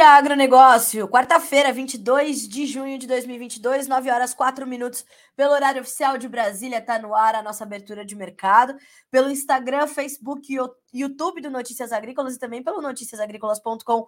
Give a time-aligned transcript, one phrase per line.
[0.00, 1.06] Dia, agronegócio.
[1.06, 5.04] Quarta-feira, 22 de junho de 2022, 9 horas 4 minutos,
[5.36, 8.74] pelo horário oficial de Brasília, está no ar a nossa abertura de mercado.
[9.10, 10.58] Pelo Instagram, Facebook e
[10.92, 14.06] YouTube do Notícias Agrícolas e também pelo noticiasagricolas.com.br,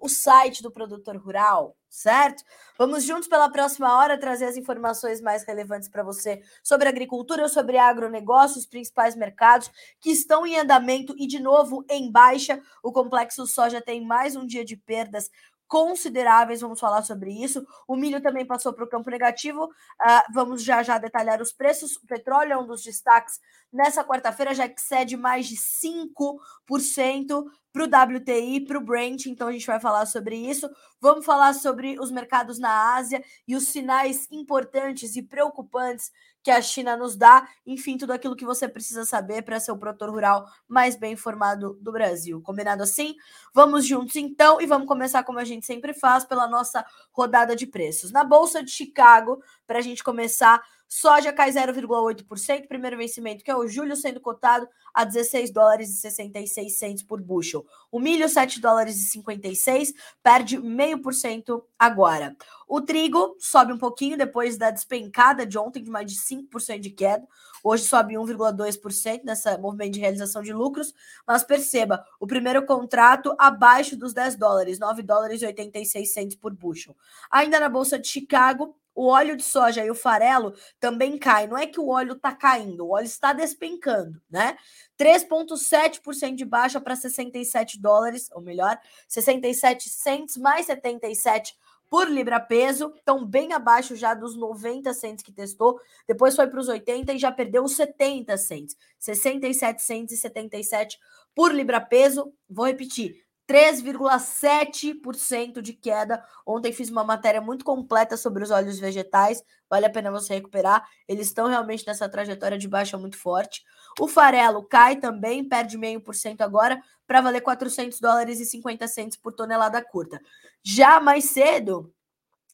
[0.00, 2.44] o site do produtor rural, certo?
[2.76, 7.78] Vamos juntos pela próxima hora trazer as informações mais relevantes para você sobre agricultura, sobre
[7.78, 9.70] agronegócio, os principais mercados
[10.00, 12.60] que estão em andamento e, de novo, em baixa.
[12.82, 15.30] O complexo soja tem mais um dia de perdas
[15.74, 17.66] consideráveis, vamos falar sobre isso.
[17.88, 19.64] O milho também passou para o campo negativo.
[19.64, 21.96] Uh, vamos já já detalhar os preços.
[21.96, 23.40] O petróleo é um dos destaques
[23.72, 29.52] nessa quarta-feira, já excede mais de 5% para o WTI, para o Brent, então a
[29.52, 30.70] gente vai falar sobre isso.
[31.00, 36.12] Vamos falar sobre os mercados na Ásia e os sinais importantes e preocupantes
[36.44, 39.78] que a China nos dá, enfim, tudo aquilo que você precisa saber para ser o
[39.78, 42.42] produtor rural mais bem informado do Brasil.
[42.42, 43.16] Combinado assim?
[43.54, 47.66] Vamos juntos então e vamos começar como a gente sempre faz pela nossa rodada de
[47.66, 48.12] preços.
[48.12, 50.62] Na Bolsa de Chicago, para a gente começar,
[50.96, 55.96] Soja cai 0,8%, primeiro vencimento, que é o julho, sendo cotado a 16 dólares e
[55.96, 57.66] 66 centes por bushel.
[57.90, 62.36] O milho, 7 dólares e 56, perde 0,5% agora.
[62.68, 66.90] O trigo sobe um pouquinho depois da despencada de ontem, de mais de 5% de
[66.90, 67.26] queda.
[67.64, 70.94] Hoje sobe 1,2% nessa movimento de realização de lucros,
[71.26, 76.54] mas perceba, o primeiro contrato abaixo dos 10 dólares, 9 dólares e 86 centes por
[76.54, 76.96] bushel.
[77.28, 81.48] Ainda na Bolsa de Chicago, o óleo de soja e o farelo também caem.
[81.48, 84.56] Não é que o óleo está caindo, o óleo está despencando, né?
[84.98, 88.78] 3,7% de baixa para 67 dólares, ou melhor,
[89.08, 91.54] 67 cents mais 77
[91.90, 95.78] por libra peso, então bem abaixo já dos 90 cents que testou,
[96.08, 100.98] depois foi para os 80 e já perdeu os 70 cents, 67 cents e 77
[101.34, 102.32] por libra peso.
[102.48, 106.24] Vou repetir, 3,7% de queda.
[106.46, 110.84] Ontem fiz uma matéria muito completa sobre os óleos vegetais, vale a pena você recuperar.
[111.06, 113.62] Eles estão realmente nessa trajetória de baixa muito forte.
[114.00, 118.88] O farelo cai também, perde meio por cento agora, para valer 400 dólares e 50
[118.88, 120.18] centos por tonelada curta.
[120.62, 121.92] Já mais cedo,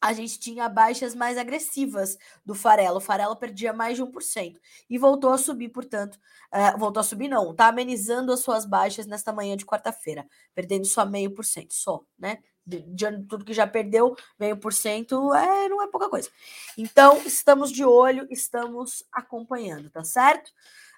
[0.01, 2.97] a gente tinha baixas mais agressivas do farelo.
[2.97, 6.15] O farelo perdia mais de 1% e voltou a subir, portanto,
[6.51, 10.85] uh, voltou a subir não, tá amenizando as suas baixas nesta manhã de quarta-feira, perdendo
[10.85, 12.39] só meio por cento, só, né?
[12.65, 16.29] Diante de tudo que já perdeu, meio por cento é, não é pouca coisa.
[16.77, 20.51] Então, estamos de olho, estamos acompanhando, tá certo?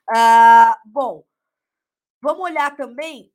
[0.09, 1.25] Uh, bom,
[2.21, 3.31] vamos olhar também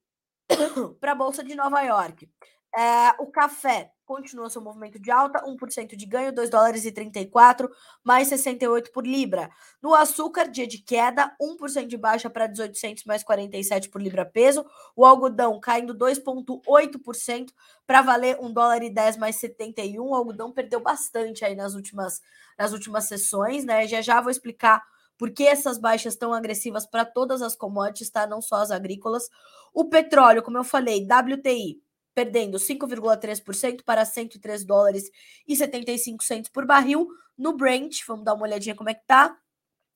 [1.00, 2.28] para a Bolsa de Nova York.
[2.76, 7.68] É, o café continua seu movimento de alta, 1% de ganho, 2 dólares e 34,
[8.02, 9.50] mais 68 por libra.
[9.82, 14.64] No açúcar, dia de queda, 1% de baixa para 1800 mais 47 por libra peso.
[14.96, 17.52] O algodão caindo 2,8%
[17.86, 20.02] para valer 1 dólar e 10 mais 71.
[20.02, 22.22] O algodão perdeu bastante aí nas últimas,
[22.58, 23.86] nas últimas sessões, né?
[23.86, 24.82] Já já vou explicar
[25.18, 28.26] por que essas baixas tão agressivas para todas as commodities, tá?
[28.26, 29.28] Não só as agrícolas.
[29.74, 31.87] O petróleo, como eu falei, WTI
[32.18, 35.08] perdendo 5,3% para 103 dólares
[35.46, 37.06] e 75 centos por barril.
[37.38, 39.38] No Brent, vamos dar uma olhadinha como é que tá.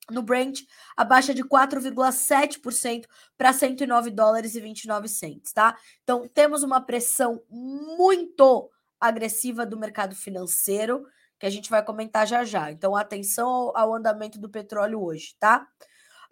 [0.08, 0.60] No Brent,
[0.96, 3.06] a baixa de 4,7%
[3.36, 5.76] para 109 dólares e 29 centos, tá?
[6.04, 11.04] Então, temos uma pressão muito agressiva do mercado financeiro,
[11.40, 12.70] que a gente vai comentar já já.
[12.70, 15.66] Então, atenção ao, ao andamento do petróleo hoje, tá?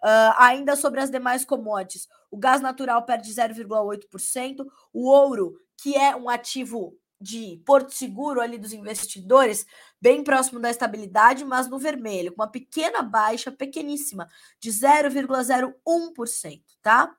[0.01, 6.15] Uh, ainda sobre as demais commodities, o gás natural perde 0,8%, o ouro que é
[6.15, 9.65] um ativo de porto seguro ali dos investidores,
[10.01, 14.27] bem próximo da estabilidade, mas no vermelho, com uma pequena baixa, pequeníssima,
[14.59, 17.15] de 0,01%, tá?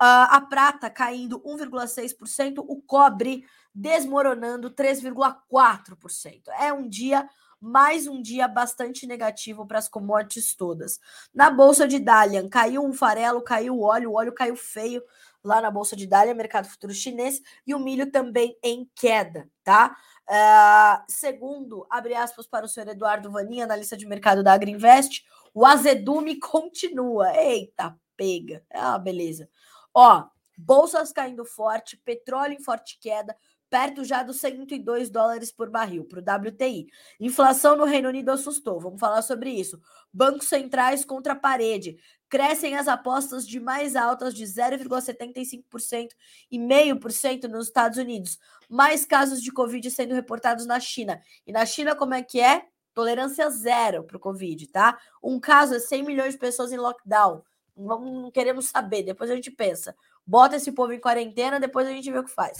[0.00, 3.44] Uh, a prata caindo 1,6%, o cobre
[3.74, 6.42] desmoronando 3,4%.
[6.60, 7.28] É um dia,
[7.60, 11.00] mais um dia bastante negativo para as commodities todas.
[11.34, 15.02] Na bolsa de Dalian, caiu um farelo, caiu o óleo, o óleo caiu feio,
[15.42, 19.96] lá na Bolsa de Dália, mercado futuro chinês, e o milho também em queda, tá?
[20.28, 25.24] Uh, segundo, abre aspas para o senhor Eduardo Vaninha, analista de mercado da Agriinvest,
[25.54, 27.34] o azedume continua.
[27.36, 28.62] Eita, pega.
[28.70, 29.48] Ah, beleza.
[29.94, 30.24] Ó,
[30.56, 33.36] bolsas caindo forte, petróleo em forte queda,
[33.70, 36.86] perto já dos 102 dólares por barril para o WTI.
[37.20, 39.80] Inflação no Reino Unido assustou, vamos falar sobre isso.
[40.12, 41.98] Bancos centrais contra a parede.
[42.28, 46.08] Crescem as apostas de mais altas de 0,75%
[46.50, 48.38] e 0,5% nos Estados Unidos.
[48.68, 51.20] Mais casos de Covid sendo reportados na China.
[51.46, 52.66] E na China, como é que é?
[52.92, 54.98] Tolerância zero para o Covid, tá?
[55.22, 57.42] Um caso é 100 milhões de pessoas em lockdown.
[57.76, 59.94] Não queremos saber, depois a gente pensa.
[60.26, 62.58] Bota esse povo em quarentena, depois a gente vê o que faz.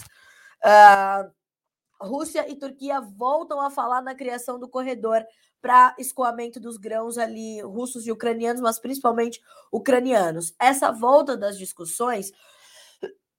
[0.63, 1.31] Uh,
[2.01, 5.25] Rússia e Turquia voltam a falar na criação do corredor
[5.61, 9.41] para escoamento dos grãos ali russos e ucranianos, mas principalmente
[9.71, 10.53] ucranianos.
[10.57, 12.31] Essa volta das discussões,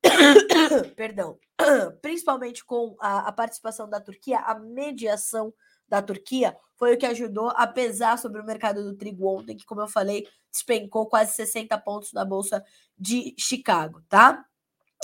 [0.94, 1.38] perdão,
[2.02, 5.54] principalmente com a, a, participação da Turquia, a mediação
[5.88, 9.64] da Turquia foi o que ajudou a pesar sobre o mercado do trigo ontem, que,
[9.64, 12.62] como eu falei, despencou quase 60 pontos na bolsa
[12.98, 14.44] de Chicago, tá?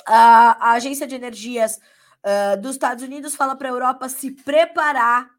[0.06, 1.80] A, a agência de energias
[2.26, 5.31] uh, dos Estados Unidos fala para a Europa se preparar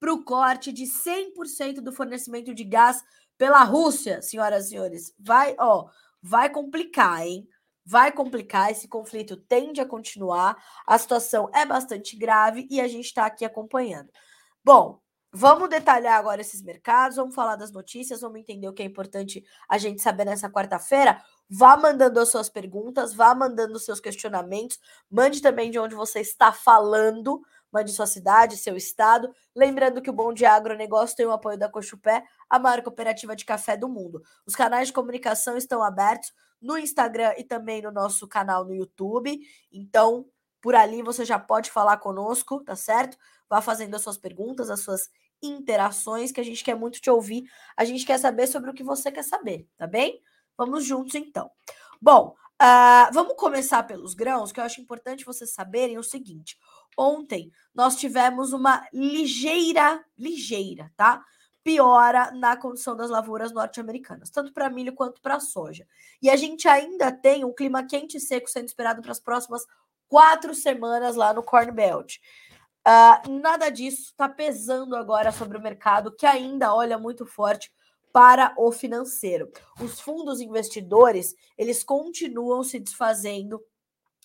[0.00, 3.04] para o corte de 100% do fornecimento de gás
[3.38, 5.14] pela Rússia, senhoras e senhores.
[5.18, 5.88] Vai, ó,
[6.20, 7.46] vai complicar, hein?
[7.84, 10.56] Vai complicar, esse conflito tende a continuar,
[10.86, 14.08] a situação é bastante grave e a gente está aqui acompanhando.
[14.64, 15.01] Bom,
[15.32, 19.44] vamos detalhar agora esses mercados, vamos falar das notícias, vamos entender o que é importante
[19.68, 21.22] a gente saber nessa quarta-feira.
[21.48, 24.78] Vá mandando as suas perguntas, vá mandando os seus questionamentos,
[25.10, 27.40] mande também de onde você está falando
[27.72, 29.34] mande sua cidade, seu estado.
[29.56, 33.46] Lembrando que o Bom de Agronegócio tem o apoio da Cochupé, a maior cooperativa de
[33.46, 34.22] café do mundo.
[34.46, 39.40] Os canais de comunicação estão abertos no Instagram e também no nosso canal no YouTube.
[39.72, 40.26] Então,
[40.60, 43.16] por ali você já pode falar conosco, tá certo?
[43.48, 45.10] Vá fazendo as suas perguntas, as suas
[45.42, 47.50] interações, que a gente quer muito te ouvir.
[47.76, 50.20] A gente quer saber sobre o que você quer saber, tá bem?
[50.56, 51.50] Vamos juntos então.
[52.00, 56.58] Bom, uh, vamos começar pelos grãos, que eu acho importante vocês saberem o seguinte:
[56.96, 61.24] Ontem nós tivemos uma ligeira, ligeira, tá?
[61.64, 65.86] Piora na condição das lavouras norte-americanas, tanto para milho quanto para soja.
[66.20, 69.64] E a gente ainda tem um clima quente e seco sendo esperado para as próximas
[70.08, 72.18] quatro semanas lá no Corn Belt.
[72.86, 77.72] Uh, nada disso está pesando agora sobre o mercado, que ainda olha muito forte
[78.12, 79.50] para o financeiro.
[79.80, 83.62] Os fundos investidores eles continuam se desfazendo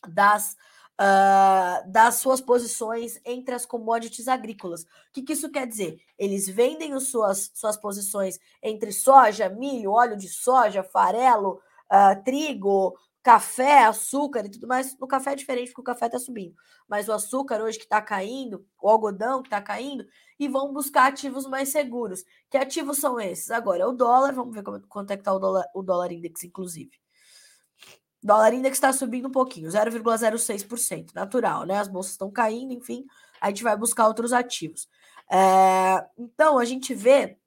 [0.08, 0.56] das
[1.00, 4.84] uh, das suas posições entre as commodities agrícolas.
[4.84, 6.00] O que, que isso quer dizer?
[6.18, 11.62] Eles vendem as suas, suas posições entre soja, milho, óleo de soja, farelo,
[11.92, 14.98] uh, trigo, café, açúcar e tudo mais.
[14.98, 16.56] No café é diferente porque o café está subindo.
[16.88, 20.06] Mas o açúcar hoje que está caindo, o algodão que está caindo,
[20.40, 22.24] e vão buscar ativos mais seguros.
[22.50, 23.52] Que ativos são esses?
[23.52, 26.92] Agora, o dólar, vamos ver quanto é que está o dólar, o dólar index, inclusive.
[28.24, 31.80] Dólar index está subindo um pouquinho, 0,06%, natural, né?
[31.80, 33.06] As bolsas estão caindo, enfim,
[33.42, 34.88] a gente vai buscar outros ativos.
[35.30, 37.38] É, então, a gente vê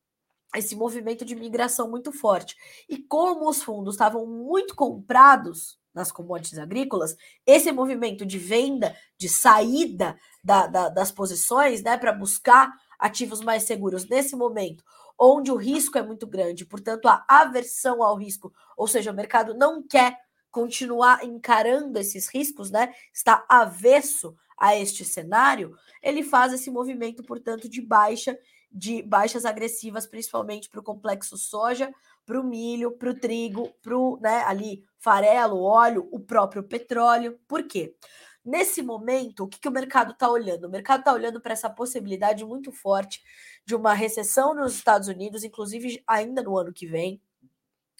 [0.54, 2.56] esse movimento de migração muito forte.
[2.88, 9.28] E como os fundos estavam muito comprados nas commodities agrícolas, esse movimento de venda, de
[9.28, 14.84] saída da, da, das posições, né, para buscar ativos mais seguros nesse momento,
[15.18, 19.54] onde o risco é muito grande, portanto, a aversão ao risco, ou seja, o mercado
[19.54, 20.16] não quer
[20.50, 22.92] continuar encarando esses riscos, né?
[23.12, 28.36] Está avesso a este cenário, ele faz esse movimento, portanto, de baixa,
[28.70, 31.92] de baixas agressivas, principalmente para o complexo soja,
[32.24, 37.38] para o milho, para o trigo, para o né, ali farelo, óleo, o próprio petróleo.
[37.48, 37.96] Por quê?
[38.44, 40.64] Nesse momento, o que, que o mercado está olhando?
[40.66, 43.22] O mercado está olhando para essa possibilidade muito forte
[43.66, 47.20] de uma recessão nos Estados Unidos, inclusive ainda no ano que vem.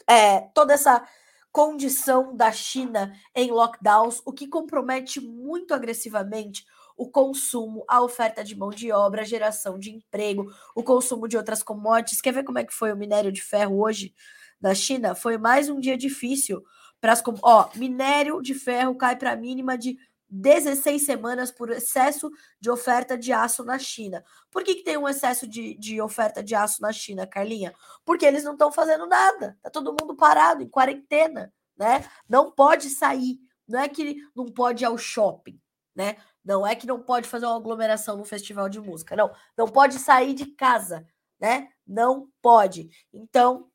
[0.08, 1.06] É, toda essa
[1.52, 6.64] condição da China em lockdowns, o que compromete muito agressivamente
[7.00, 11.34] o consumo, a oferta de mão de obra, a geração de emprego, o consumo de
[11.34, 12.20] outras commodities.
[12.20, 14.14] Quer ver como é que foi o minério de ferro hoje
[14.60, 15.14] na China?
[15.14, 16.62] Foi mais um dia difícil
[17.00, 19.96] para as ó, minério de ferro cai para a mínima de
[20.28, 22.30] 16 semanas por excesso
[22.60, 24.22] de oferta de aço na China.
[24.50, 27.74] Por que, que tem um excesso de, de oferta de aço na China, Carlinha?
[28.04, 29.56] Porque eles não estão fazendo nada.
[29.62, 32.04] Tá todo mundo parado, em quarentena, né?
[32.28, 33.40] Não pode sair.
[33.66, 35.58] Não é que não pode ir ao shopping,
[35.96, 36.16] né?
[36.44, 39.14] Não é que não pode fazer uma aglomeração no festival de música.
[39.14, 41.06] Não, não pode sair de casa,
[41.40, 41.68] né?
[41.86, 42.88] Não pode.
[43.12, 43.70] Então,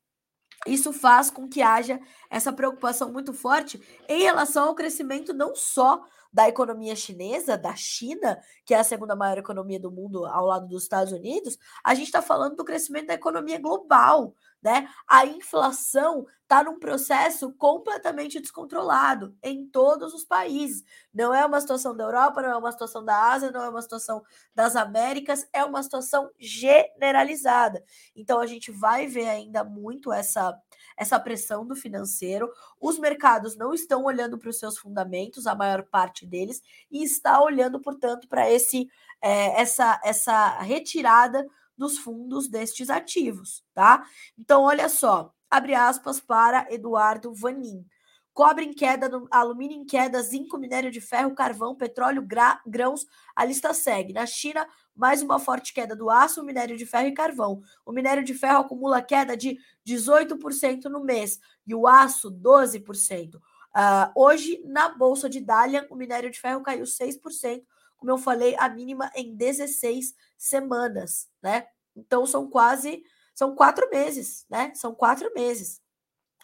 [0.66, 6.04] isso faz com que haja essa preocupação muito forte em relação ao crescimento não só
[6.32, 10.68] da economia chinesa, da China, que é a segunda maior economia do mundo ao lado
[10.68, 14.34] dos Estados Unidos, a gente está falando do crescimento da economia global.
[14.66, 14.88] Né?
[15.06, 20.82] A inflação está num processo completamente descontrolado em todos os países.
[21.14, 23.80] Não é uma situação da Europa, não é uma situação da Ásia, não é uma
[23.80, 27.80] situação das Américas, é uma situação generalizada.
[28.16, 30.60] Então a gente vai ver ainda muito essa
[30.96, 32.50] essa pressão do financeiro.
[32.80, 37.40] Os mercados não estão olhando para os seus fundamentos, a maior parte deles, e está
[37.40, 38.88] olhando, portanto, para esse
[39.20, 41.46] é, essa, essa retirada
[41.76, 44.06] dos fundos destes ativos, tá?
[44.38, 47.84] Então, olha só, abre aspas para Eduardo Vanin.
[48.32, 52.26] Cobre em queda, alumínio em queda, zinco, minério de ferro, carvão, petróleo,
[52.66, 54.12] grãos, a lista segue.
[54.12, 57.62] Na China, mais uma forte queda do aço, minério de ferro e carvão.
[57.84, 63.36] O minério de ferro acumula queda de 18% no mês e o aço 12%.
[63.36, 63.40] Uh,
[63.72, 67.62] ah, hoje, na Bolsa de Dalian, o minério de ferro caiu 6%,
[67.96, 71.66] como eu falei, a mínima em 16 semanas, né?
[71.94, 73.02] Então são quase,
[73.34, 74.72] são quatro meses, né?
[74.74, 75.80] São quatro meses.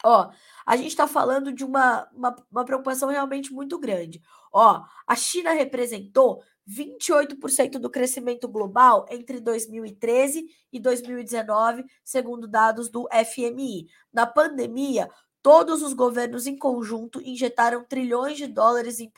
[0.05, 0.31] Ó,
[0.67, 4.21] a gente está falando de uma, uma, uma, preocupação realmente muito grande.
[4.53, 13.09] Ó, a China representou 28% do crescimento global entre 2013 e 2019, segundo dados do
[13.13, 13.87] FMI.
[14.13, 15.09] Na pandemia,
[15.43, 19.11] Todos os governos em conjunto injetaram trilhões de dólares em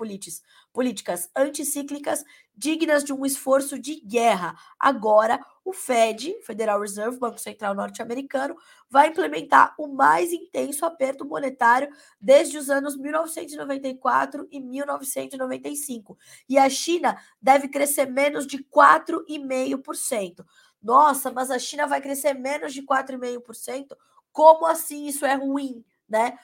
[0.72, 2.24] políticas anticíclicas
[2.56, 4.56] dignas de um esforço de guerra.
[4.80, 8.56] Agora, o Fed, Federal Reserve, Banco Central Norte-Americano,
[8.88, 16.16] vai implementar o mais intenso aperto monetário desde os anos 1994 e 1995.
[16.48, 20.42] E a China deve crescer menos de 4,5%.
[20.82, 23.94] Nossa, mas a China vai crescer menos de 4,5%?
[24.32, 25.84] Como assim isso é ruim?
[26.08, 26.38] Né?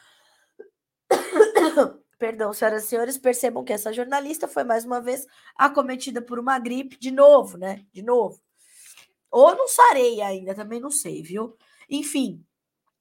[2.18, 5.26] Perdão, senhoras e senhores, percebam que essa jornalista foi mais uma vez
[5.56, 7.84] acometida por uma gripe, de novo, né?
[7.92, 8.40] De novo.
[9.30, 11.56] Ou não sarei ainda, também não sei, viu?
[11.88, 12.44] Enfim,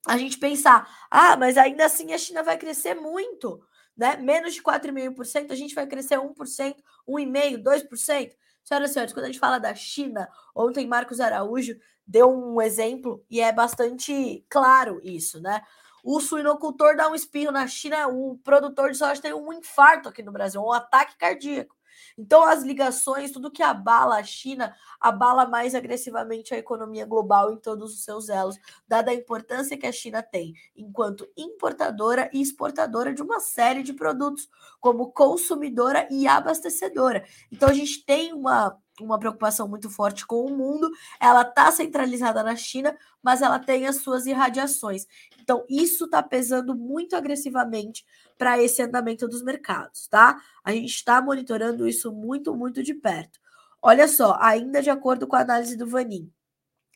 [0.07, 3.61] a gente pensar, ah, mas ainda assim a China vai crescer muito,
[3.97, 4.15] né?
[4.17, 6.75] Menos de 4,5%, a gente vai crescer 1%,
[7.07, 8.31] 1,5%, 2%.
[8.63, 11.75] Senhoras e senhores, quando a gente fala da China, ontem Marcos Araújo
[12.05, 15.61] deu um exemplo e é bastante claro isso, né?
[16.03, 20.23] O suinocultor dá um espirro na China, o produtor de soja tem um infarto aqui
[20.23, 21.79] no Brasil, um ataque cardíaco.
[22.17, 27.57] Então, as ligações, tudo que abala a China, abala mais agressivamente a economia global em
[27.57, 33.13] todos os seus elos, dada a importância que a China tem enquanto importadora e exportadora
[33.13, 37.25] de uma série de produtos, como consumidora e abastecedora.
[37.51, 40.89] Então, a gente tem uma uma preocupação muito forte com o mundo,
[41.19, 45.05] ela está centralizada na China, mas ela tem as suas irradiações.
[45.41, 48.05] Então, isso está pesando muito agressivamente
[48.37, 50.41] para esse andamento dos mercados, tá?
[50.63, 53.39] A gente está monitorando isso muito, muito de perto.
[53.81, 56.31] Olha só, ainda de acordo com a análise do Vanin,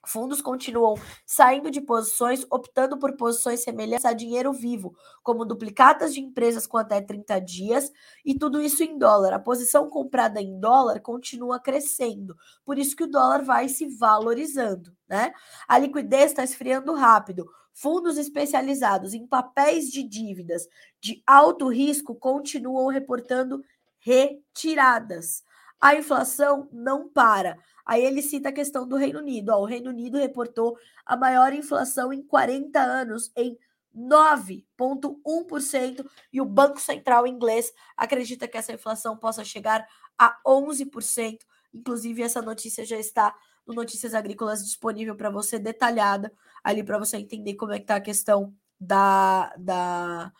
[0.06, 0.96] Fundos continuam
[1.26, 4.94] saindo de posições, optando por posições semelhantes a dinheiro vivo,
[5.24, 7.92] como duplicatas de empresas com até 30 dias,
[8.26, 9.34] e tudo isso em dólar.
[9.34, 14.96] A posição comprada em dólar continua crescendo, por isso que o dólar vai se valorizando.
[15.08, 15.34] Né?
[15.68, 17.50] A liquidez está esfriando rápido.
[17.74, 20.68] Fundos especializados em papéis de dívidas
[21.02, 23.64] de alto risco continuam reportando
[24.00, 25.44] retiradas.
[25.84, 27.58] A inflação não para.
[27.86, 29.50] Aí ele cita a questão do Reino Unido.
[29.50, 33.58] Ó, o Reino Unido reportou a maior inflação em 40 anos, em
[33.94, 39.86] 9,1%, e o Banco Central inglês acredita que essa inflação possa chegar
[40.18, 41.40] a 11%.
[41.74, 43.36] Inclusive, essa notícia já está
[43.68, 46.32] no Notícias Agrícolas disponível para você, detalhada,
[46.64, 49.54] ali para você entender como é que está a questão da.
[49.58, 50.32] da...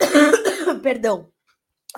[0.82, 1.30] Perdão,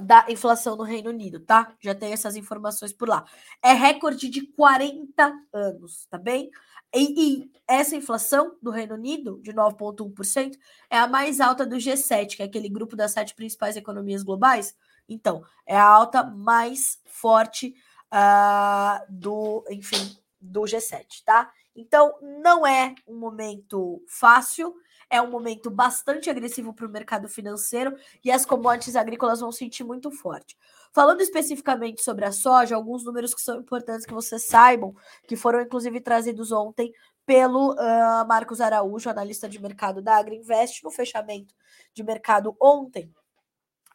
[0.01, 1.73] da inflação no Reino Unido, tá?
[1.81, 3.25] Já tem essas informações por lá.
[3.63, 6.51] É recorde de 40 anos, tá bem?
[6.95, 10.57] E, e essa inflação do Reino Unido, de 9,1%,
[10.89, 14.75] é a mais alta do G7, que é aquele grupo das sete principais economias globais.
[15.09, 17.75] Então, é a alta mais forte
[18.13, 21.51] uh, do, enfim, do G7, tá?
[21.75, 24.75] Então, não é um momento fácil,
[25.11, 29.85] é um momento bastante agressivo para o mercado financeiro e as commodities agrícolas vão sentir
[29.85, 30.57] muito forte.
[30.93, 34.95] Falando especificamente sobre a soja, alguns números que são importantes que vocês saibam,
[35.27, 36.93] que foram inclusive trazidos ontem
[37.25, 41.55] pelo uh, Marcos Araújo, analista de mercado da Agriinvest, no fechamento
[41.93, 43.13] de mercado ontem.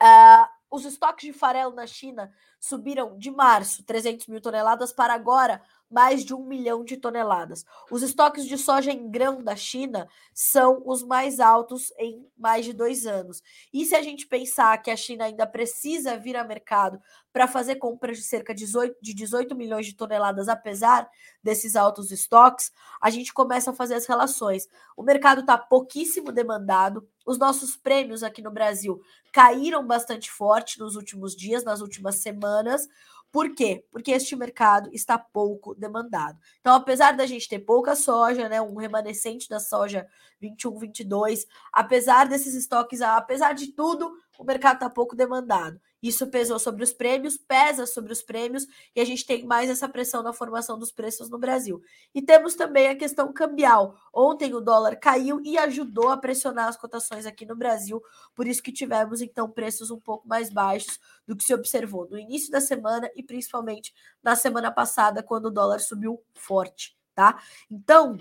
[0.02, 5.62] Uh, os estoques de farelo na China subiram de março, 300 mil toneladas, para agora
[5.94, 7.64] mais de um milhão de toneladas.
[7.92, 12.74] Os estoques de soja em grão da China são os mais altos em mais de
[12.74, 13.42] dois anos.
[13.72, 17.00] E se a gente pensar que a China ainda precisa vir a mercado
[17.32, 21.08] para fazer compras de cerca de 18, de 18 milhões de toneladas, apesar
[21.44, 22.72] desses altos estoques,
[23.02, 24.68] a gente começa a fazer as relações.
[24.98, 27.08] O mercado está pouquíssimo demandado.
[27.26, 29.00] Os nossos prêmios aqui no Brasil
[29.32, 32.88] caíram bastante forte nos últimos dias, nas últimas semanas.
[33.34, 33.84] Por quê?
[33.92, 36.40] Porque este mercado está pouco demandado.
[36.62, 40.08] Então, apesar da gente ter pouca soja, né, um remanescente da soja
[40.40, 45.82] 21, 22, apesar desses estoques, apesar de tudo, o mercado está pouco demandado.
[46.04, 49.88] Isso pesou sobre os prêmios, pesa sobre os prêmios, e a gente tem mais essa
[49.88, 51.82] pressão na formação dos preços no Brasil.
[52.14, 53.96] E temos também a questão cambial.
[54.14, 58.04] Ontem o dólar caiu e ajudou a pressionar as cotações aqui no Brasil,
[58.36, 62.20] por isso que tivemos então preços um pouco mais baixos do que se observou no
[62.20, 67.42] início da semana e principalmente na semana passada, quando o dólar subiu forte, tá?
[67.72, 68.18] Então,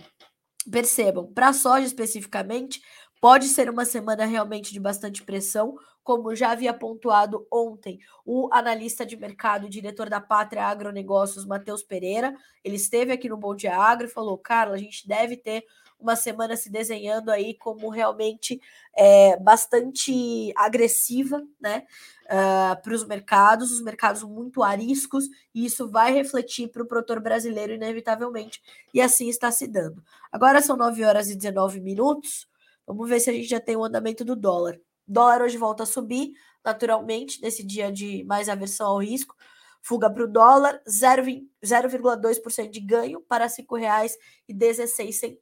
[0.70, 2.80] percebam, para a soja especificamente,
[3.20, 9.06] pode ser uma semana realmente de bastante pressão, como já havia pontuado ontem o analista
[9.06, 12.34] de mercado, diretor da Pátria Agronegócios, Matheus Pereira.
[12.64, 15.64] Ele esteve aqui no Bom Dia Agro e falou: Carla, a gente deve ter
[16.02, 18.60] uma semana se desenhando aí como realmente
[18.94, 21.86] é, bastante agressiva, né?
[22.24, 27.20] Uh, para os mercados, os mercados muito ariscos, e isso vai refletir para o produtor
[27.20, 30.02] brasileiro, inevitavelmente, e assim está se dando.
[30.30, 32.48] Agora são 9 horas e 19 minutos.
[32.86, 34.80] Vamos ver se a gente já tem o andamento do dólar.
[35.06, 36.32] Dólar hoje volta a subir,
[36.64, 39.34] naturalmente, nesse dia de mais aversão ao risco.
[39.80, 45.38] Fuga para o dólar, 0,2% de ganho para R$ 5,16,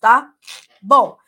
[0.00, 0.32] tá?
[0.80, 1.18] Bom,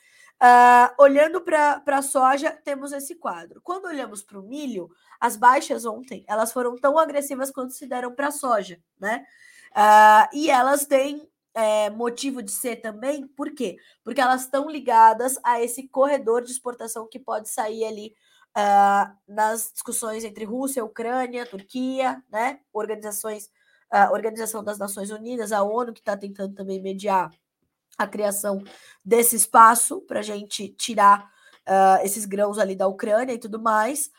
[0.42, 3.60] uh, olhando para a soja, temos esse quadro.
[3.62, 8.14] Quando olhamos para o milho, as baixas ontem, elas foram tão agressivas quanto se deram
[8.14, 9.24] para a soja, né?
[9.72, 13.76] Uh, e elas têm é, motivo de ser também, por quê?
[14.02, 18.14] Porque elas estão ligadas a esse corredor de exportação que pode sair ali
[18.56, 22.60] uh, nas discussões entre Rússia, Ucrânia, Turquia, né?
[22.72, 23.46] Organizações,
[23.92, 27.30] uh, Organização das Nações Unidas, a ONU, que está tentando também mediar
[27.96, 28.62] a criação
[29.04, 31.30] desse espaço para a gente tirar
[31.68, 34.10] uh, esses grãos ali da Ucrânia e tudo mais.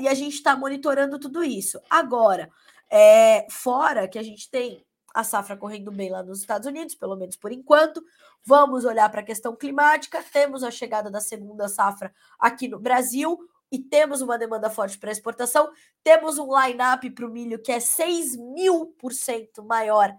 [0.00, 1.78] e a gente está monitorando tudo isso.
[1.90, 2.50] Agora,
[2.90, 4.85] é, fora que a gente tem
[5.16, 8.04] a safra correndo bem lá nos Estados Unidos, pelo menos por enquanto.
[8.44, 10.22] Vamos olhar para a questão climática.
[10.30, 13.38] Temos a chegada da segunda safra aqui no Brasil
[13.72, 15.70] e temos uma demanda forte para exportação.
[16.04, 20.14] Temos um line-up para o milho que é 6 mil por cento maior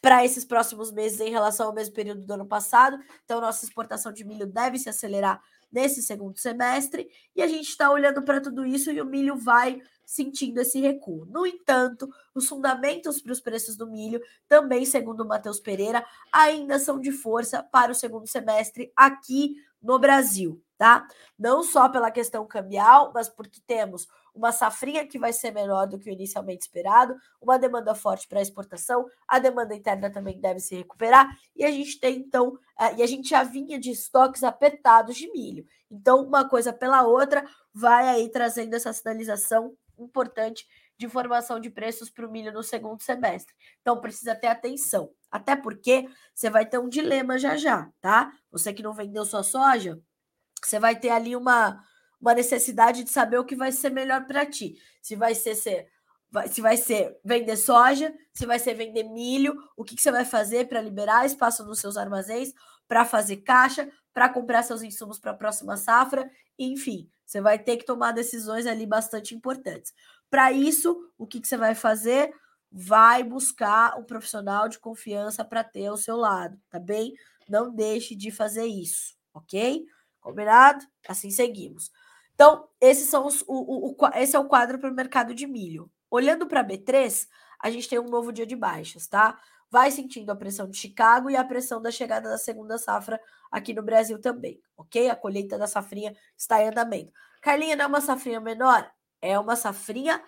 [0.00, 2.98] para esses próximos meses em relação ao mesmo período do ano passado.
[3.24, 7.08] Então, nossa exportação de milho deve se acelerar nesse segundo semestre.
[7.36, 11.24] E a gente está olhando para tudo isso e o milho vai sentindo esse recuo.
[11.26, 17.00] No entanto, os fundamentos para os preços do milho, também segundo Matheus Pereira, ainda são
[17.00, 21.06] de força para o segundo semestre aqui no Brasil, tá?
[21.38, 25.98] Não só pela questão cambial, mas porque temos uma safrinha que vai ser menor do
[25.98, 30.74] que o inicialmente esperado, uma demanda forte para exportação, a demanda interna também deve se
[30.74, 35.16] recuperar, e a gente tem então, uh, e a gente já vinha de estoques apertados
[35.16, 35.66] de milho.
[35.90, 40.66] Então, uma coisa pela outra vai aí trazendo essa sinalização importante
[40.98, 43.54] de formação de preços para o milho no segundo semestre.
[43.80, 45.10] Então precisa ter atenção.
[45.30, 48.32] Até porque você vai ter um dilema já já, tá?
[48.50, 50.00] Você que não vendeu sua soja,
[50.62, 51.82] você vai ter ali uma,
[52.20, 54.76] uma necessidade de saber o que vai ser melhor para ti.
[55.00, 55.88] Se vai ser, ser
[56.48, 60.24] se vai ser vender soja, se vai ser vender milho, o que, que você vai
[60.24, 62.54] fazer para liberar espaço nos seus armazéns,
[62.88, 67.78] para fazer caixa, para comprar seus insumos para a próxima safra, enfim, você vai ter
[67.78, 69.94] que tomar decisões ali bastante importantes.
[70.28, 72.30] Para isso, o que, que você vai fazer?
[72.70, 77.14] Vai buscar um profissional de confiança para ter ao seu lado, tá bem?
[77.48, 79.82] Não deixe de fazer isso, ok?
[80.20, 80.84] Combinado?
[81.08, 81.90] Assim seguimos.
[82.34, 85.46] Então, esses são os, o, o, o esse é o quadro para o mercado de
[85.46, 85.90] milho.
[86.10, 87.26] Olhando para B3,
[87.58, 89.40] a gente tem um novo dia de baixas, tá?
[89.72, 93.18] Vai sentindo a pressão de Chicago e a pressão da chegada da segunda safra
[93.50, 95.08] aqui no Brasil também, ok?
[95.08, 97.10] A colheita da safrinha está em andamento.
[97.40, 98.92] Carlinha, não é uma safrinha menor?
[99.22, 100.22] É uma safrinha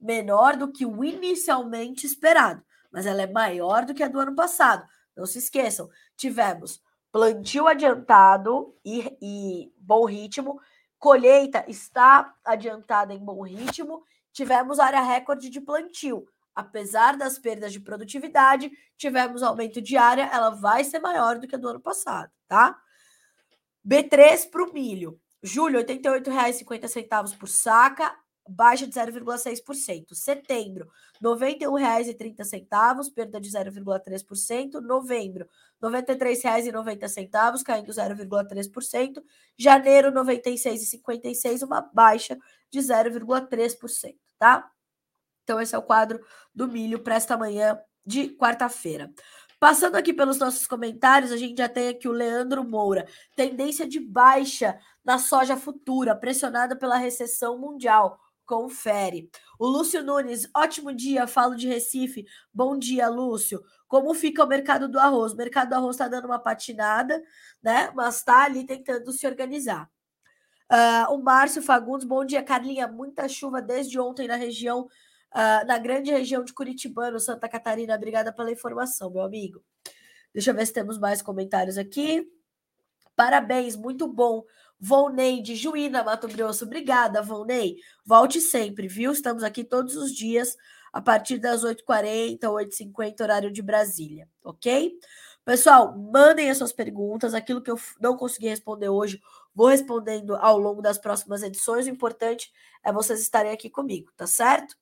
[0.00, 4.34] menor do que o inicialmente esperado, mas ela é maior do que a do ano
[4.34, 4.84] passado.
[5.16, 6.82] Não se esqueçam, tivemos
[7.12, 10.60] plantio adiantado e, e bom ritmo,
[10.98, 16.26] colheita está adiantada em bom ritmo, tivemos área recorde de plantio.
[16.58, 21.54] Apesar das perdas de produtividade, tivemos aumento de área, ela vai ser maior do que
[21.54, 22.76] a do ano passado, tá?
[23.86, 25.20] B3 para o milho.
[25.40, 28.12] Julho, R$ 88,50 por saca,
[28.48, 30.16] baixa de 0,6%.
[30.16, 30.90] Setembro,
[31.22, 34.80] R$ 91,30, perda de 0,3%.
[34.80, 35.48] Novembro,
[35.80, 39.22] R$ 93,90, caindo 0,3%.
[39.56, 42.36] Janeiro, R$ 96,56, uma baixa
[42.68, 44.68] de 0,3%, tá?
[45.48, 46.20] Então, esse é o quadro
[46.54, 49.10] do milho para esta manhã de quarta-feira.
[49.58, 53.08] Passando aqui pelos nossos comentários, a gente já tem aqui o Leandro Moura.
[53.34, 58.20] Tendência de baixa na soja futura, pressionada pela recessão mundial.
[58.44, 59.30] Confere.
[59.58, 62.26] O Lúcio Nunes, ótimo dia, falo de Recife.
[62.52, 63.64] Bom dia, Lúcio.
[63.86, 65.32] Como fica o mercado do arroz?
[65.32, 67.22] O mercado do arroz está dando uma patinada,
[67.62, 67.90] né?
[67.94, 69.90] Mas está ali tentando se organizar.
[70.70, 72.86] Uh, o Márcio Fagundes, bom dia, Carlinha.
[72.86, 74.86] Muita chuva desde ontem na região,
[75.34, 77.94] uh, na grande região de Curitibano, Santa Catarina.
[77.94, 79.62] Obrigada pela informação, meu amigo.
[80.32, 82.26] Deixa eu ver se temos mais comentários aqui.
[83.16, 84.44] Parabéns, muito bom.
[84.78, 86.64] Volney de Juína, Mato Grosso.
[86.64, 87.76] Obrigada, Volney.
[88.04, 89.10] Volte sempre, viu?
[89.10, 90.56] Estamos aqui todos os dias,
[90.92, 94.96] a partir das 8h40, 8h50, horário de Brasília, ok?
[95.44, 97.34] Pessoal, mandem as suas perguntas.
[97.34, 99.20] Aquilo que eu não consegui responder hoje,
[99.54, 101.86] vou respondendo ao longo das próximas edições.
[101.86, 102.52] O importante
[102.84, 104.76] é vocês estarem aqui comigo, tá certo?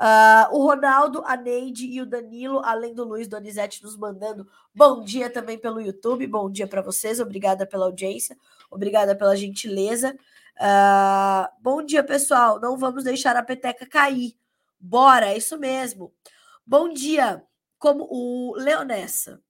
[0.00, 5.04] Uh, o Ronaldo, a Neide e o Danilo, além do Luiz Donizete, nos mandando bom
[5.04, 6.26] dia também pelo YouTube.
[6.26, 8.36] Bom dia para vocês, obrigada pela audiência,
[8.70, 10.16] obrigada pela gentileza.
[10.56, 12.60] Uh, bom dia, pessoal.
[12.60, 14.36] Não vamos deixar a peteca cair.
[14.78, 16.12] Bora, é isso mesmo.
[16.66, 17.42] Bom dia,
[17.78, 19.40] como o Leonessa,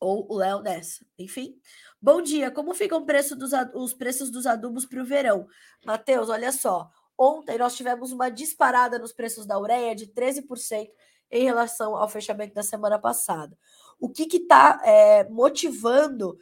[0.00, 1.54] ou o Léo Nessa, enfim.
[2.00, 3.36] Bom dia, como ficam preço
[3.74, 5.46] os preços dos adubos para o verão?
[5.84, 6.90] Matheus, olha só,
[7.22, 10.88] Ontem nós tivemos uma disparada nos preços da ureia de 13%
[11.30, 13.54] em relação ao fechamento da semana passada.
[14.00, 16.38] O que está é, motivando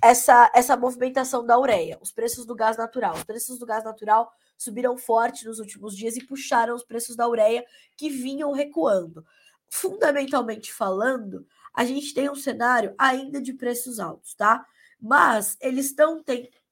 [0.00, 1.98] essa, essa movimentação da ureia?
[2.00, 3.16] Os preços do gás natural.
[3.16, 7.28] Os preços do gás natural subiram forte nos últimos dias e puxaram os preços da
[7.28, 9.26] ureia que vinham recuando.
[9.68, 14.64] Fundamentalmente falando, a gente tem um cenário ainda de preços altos, tá?
[15.00, 16.22] Mas eles estão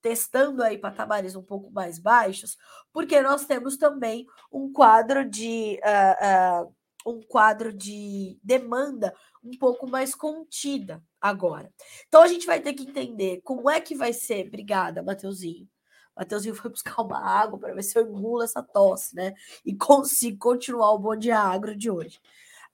[0.02, 2.56] testando aí patamares um pouco mais baixos,
[2.92, 6.74] porque nós temos também um quadro de uh, uh,
[7.06, 11.72] um quadro de demanda um pouco mais contida agora.
[12.08, 14.46] Então a gente vai ter que entender como é que vai ser.
[14.46, 15.68] Obrigada, Mateuzinho.
[16.16, 19.32] Mateuzinho foi buscar uma água para ver se eu engulo essa tosse, né?
[19.64, 22.20] E consigo continuar o bom dia agro de hoje.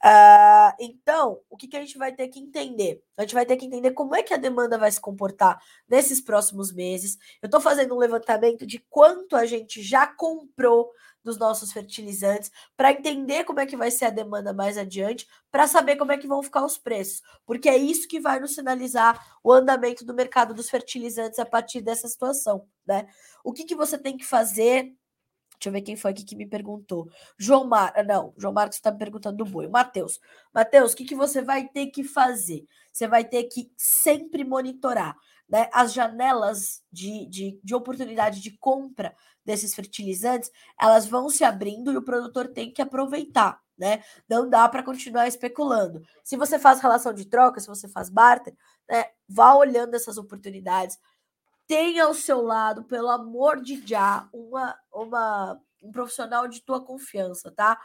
[0.05, 3.03] Uh, então, o que, que a gente vai ter que entender?
[3.17, 6.21] A gente vai ter que entender como é que a demanda vai se comportar nesses
[6.21, 7.17] próximos meses.
[7.43, 10.91] Eu estou fazendo um levantamento de quanto a gente já comprou
[11.27, 15.67] dos nossos fertilizantes para entender como é que vai ser a demanda mais adiante, para
[15.67, 19.21] saber como é que vão ficar os preços, porque é isso que vai nos sinalizar
[19.43, 23.09] o andamento do mercado dos fertilizantes a partir dessa situação, né?
[23.43, 24.95] O que, que você tem que fazer
[25.59, 27.09] Deixa eu ver quem foi aqui que me perguntou.
[27.39, 27.93] João Mar...
[27.97, 29.69] Ah, não, João Marcos está me perguntando do boi.
[29.69, 30.21] Matheus.
[30.55, 32.65] Matheus, o que, que você vai ter que fazer?
[32.93, 35.17] Você vai ter que sempre monitorar
[35.49, 39.15] né, as janelas de, de, de oportunidade de compra
[39.45, 43.61] desses fertilizantes, elas vão se abrindo e o produtor tem que aproveitar.
[43.79, 44.03] Né?
[44.29, 46.03] Não dá para continuar especulando.
[46.25, 48.57] Se você faz relação de troca, se você faz barter,
[48.89, 50.99] né, vá olhando essas oportunidades
[51.67, 57.51] tenha ao seu lado, pelo amor de Já, uma, uma, um profissional de tua confiança,
[57.51, 57.81] tá?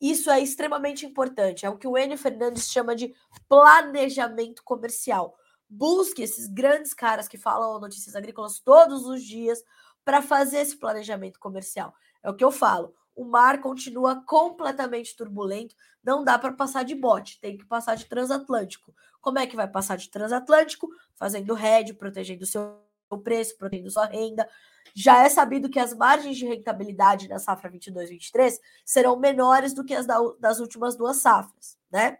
[0.00, 1.66] Isso é extremamente importante.
[1.66, 3.12] É o que o Enio Fernandes chama de
[3.48, 5.36] planejamento comercial.
[5.68, 9.62] Busque esses grandes caras que falam notícias agrícolas todos os dias
[10.04, 11.94] para fazer esse planejamento comercial.
[12.22, 12.94] É o que eu falo.
[13.14, 18.06] O mar continua completamente turbulento, não dá para passar de bote, tem que passar de
[18.06, 18.94] transatlântico.
[19.20, 20.88] Como é que vai passar de transatlântico?
[21.16, 24.48] Fazendo head, protegendo o seu o preço, protegendo sua renda.
[24.94, 29.94] Já é sabido que as margens de rentabilidade na safra 22-23 serão menores do que
[29.94, 32.18] as da, das últimas duas safras, né?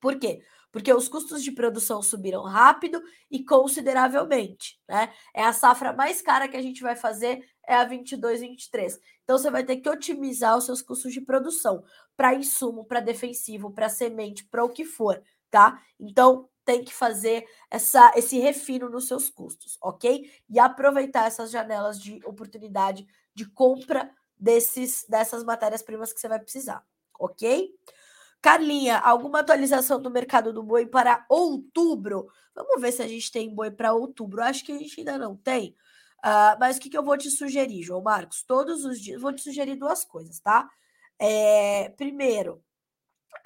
[0.00, 0.42] Por quê?
[0.70, 5.12] Porque os custos de produção subiram rápido e consideravelmente, né?
[5.34, 8.98] É a safra mais cara que a gente vai fazer é a 22-23.
[9.22, 11.82] Então você vai ter que otimizar os seus custos de produção
[12.16, 15.80] para insumo, para defensivo, para semente, para o que for, tá?
[15.98, 20.30] Então tem que fazer essa, esse refino nos seus custos, ok?
[20.48, 26.84] E aproveitar essas janelas de oportunidade de compra desses, dessas matérias-primas que você vai precisar,
[27.18, 27.70] ok?
[28.44, 32.28] Carlinha, alguma atualização do mercado do boi para outubro?
[32.54, 34.42] Vamos ver se a gente tem boi para outubro.
[34.42, 35.74] Acho que a gente ainda não tem.
[36.18, 38.42] Uh, mas o que, que eu vou te sugerir, João Marcos?
[38.42, 40.68] Todos os dias, vou te sugerir duas coisas, tá?
[41.18, 42.62] É, primeiro,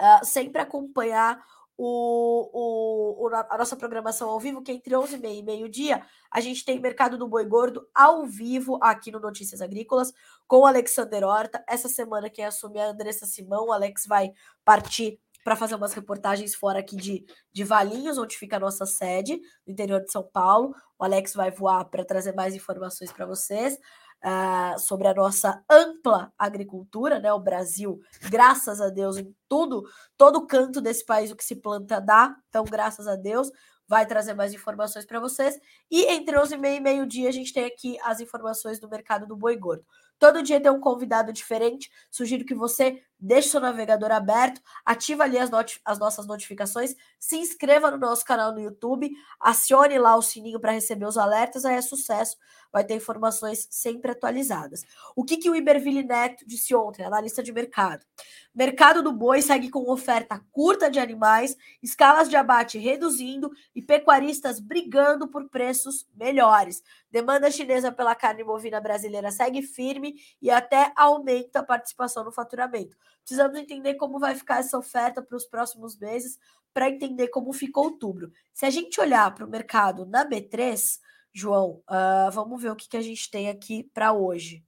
[0.01, 1.41] uh, sempre acompanhar
[1.81, 6.65] o, o, a nossa programação ao vivo, que é entre 11 e meio-dia, a gente
[6.65, 10.11] tem Mercado do Boi Gordo ao vivo aqui no Notícias Agrícolas
[10.45, 11.63] com o Alexander Horta.
[11.65, 13.67] Essa semana quem assume é a Andressa Simão.
[13.67, 14.33] O Alex vai
[14.65, 19.39] partir para fazer umas reportagens fora aqui de, de Valinhos, onde fica a nossa sede,
[19.65, 20.75] no interior de São Paulo.
[20.99, 23.77] O Alex vai voar para trazer mais informações para vocês
[24.23, 27.31] uh, sobre a nossa ampla agricultura, né?
[27.33, 29.83] O Brasil, graças a Deus, em tudo,
[30.17, 32.35] todo canto desse país o que se planta dá.
[32.49, 33.51] Então, graças a Deus,
[33.89, 35.59] vai trazer mais informações para vocês.
[35.89, 39.25] E entre 11 e meio e meio-dia a gente tem aqui as informações do mercado
[39.25, 39.83] do boi gordo.
[40.19, 41.89] Todo dia tem um convidado diferente.
[42.11, 45.49] Sugiro que você deixe seu navegador aberto, ativa ali as,
[45.83, 50.71] as nossas notificações, se inscreva no nosso canal no YouTube, acione lá o sininho para
[50.71, 52.37] receber os alertas, aí é sucesso,
[52.71, 54.85] vai ter informações sempre atualizadas.
[55.15, 58.05] O que, que o Iberville Neto disse ontem, analista de mercado?
[58.53, 64.59] Mercado do boi segue com oferta curta de animais, escalas de abate reduzindo e pecuaristas
[64.59, 66.83] brigando por preços melhores.
[67.11, 72.95] Demanda chinesa pela carne bovina brasileira segue firme e até aumenta a participação no faturamento.
[73.23, 76.39] Precisamos entender como vai ficar essa oferta para os próximos meses
[76.73, 78.31] para entender como ficou outubro.
[78.53, 80.99] Se a gente olhar para o mercado na B3,
[81.31, 84.65] João, uh, vamos ver o que, que a gente tem aqui para hoje.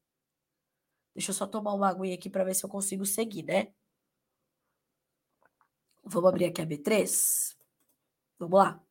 [1.16, 3.74] Deixa eu só tomar uma aguinha aqui para ver se eu consigo seguir, né?
[6.04, 7.56] Vamos abrir aqui a B3.
[8.40, 8.82] Vamos lá.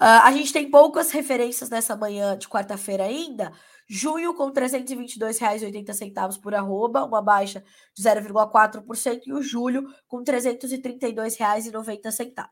[0.00, 3.52] Uh, a gente tem poucas referências nessa manhã de quarta-feira ainda.
[3.92, 7.60] Junho com R$ 322,80 por arroba, uma baixa
[7.92, 12.46] de 0,4%, e o julho com R$ 332,90.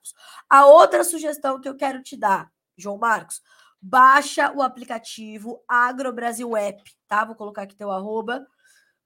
[0.50, 3.40] A outra sugestão que eu quero te dar, João Marcos,
[3.80, 7.24] baixa o aplicativo AgroBrasil App, tá?
[7.24, 8.44] Vou colocar aqui teu arroba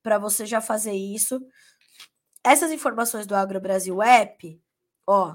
[0.03, 1.39] para você já fazer isso.
[2.43, 4.59] Essas informações do AgroBrasil App,
[5.07, 5.35] ó,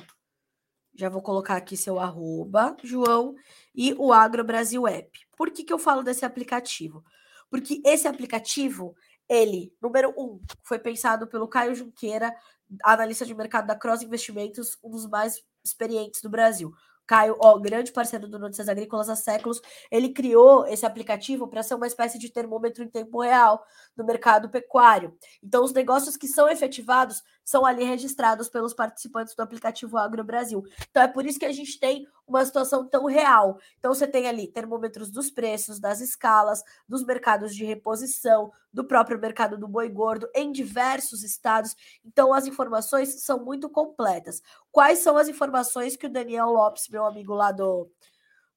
[0.98, 3.36] já vou colocar aqui seu arroba, João,
[3.74, 5.10] e o Agro Brasil App.
[5.38, 7.04] Por que, que eu falo desse aplicativo?
[7.50, 8.96] Porque esse aplicativo,
[9.30, 12.36] ele, número um, foi pensado pelo Caio Junqueira,
[12.84, 16.74] analista de mercado da Cross Investimentos, um dos mais experientes do Brasil.
[17.08, 21.76] Caio, ó, grande parceiro do Notícias Agrícolas há séculos, ele criou esse aplicativo para ser
[21.76, 23.66] uma espécie de termômetro em tempo real
[23.96, 25.16] no mercado pecuário.
[25.42, 30.64] Então, os negócios que são efetivados são ali registrados pelos participantes do aplicativo Agro Brasil.
[30.92, 33.58] Então, é por isso que a gente tem uma situação tão real.
[33.80, 39.20] Então, você tem ali termômetros dos preços, das escalas, dos mercados de reposição, do próprio
[39.20, 41.76] mercado do boi gordo em diversos estados.
[42.06, 44.42] Então, as informações são muito completas.
[44.72, 47.90] Quais são as informações que o Daniel Lopes, meu amigo lá do,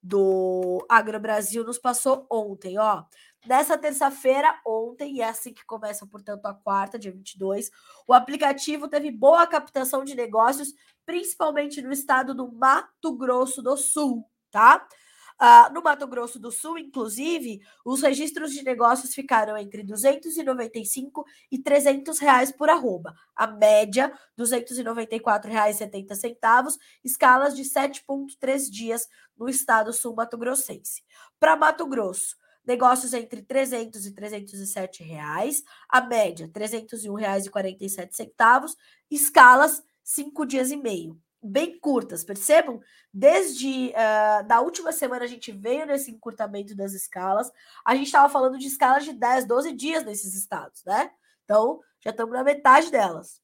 [0.03, 2.79] do Agro Brasil, nos passou ontem?
[2.79, 3.05] Ó,
[3.47, 7.71] Nessa terça-feira, ontem, e é assim que começa, portanto, a quarta, dia 22,
[8.07, 10.75] o aplicativo teve boa captação de negócios,
[11.07, 14.87] principalmente no estado do Mato Grosso do Sul, tá?
[15.41, 21.59] Uh, no Mato Grosso do Sul, inclusive, os registros de negócios ficaram entre 295 e
[21.59, 23.15] 300 reais por arroba.
[23.35, 31.03] A média, R$ 294,70, escalas de 7,3 dias no estado sul-mato-grossense.
[31.39, 38.77] Para Mato Grosso, negócios entre 300 e 307 reais, a média R$ 301,47,
[39.11, 42.81] escalas cinco dias e meio, bem curtas, percebam?
[43.13, 47.51] Desde uh, da última semana a gente veio nesse encurtamento das escalas,
[47.85, 51.11] a gente estava falando de escalas de 10, 12 dias nesses estados, né?
[51.45, 53.41] Então, já estamos na metade delas.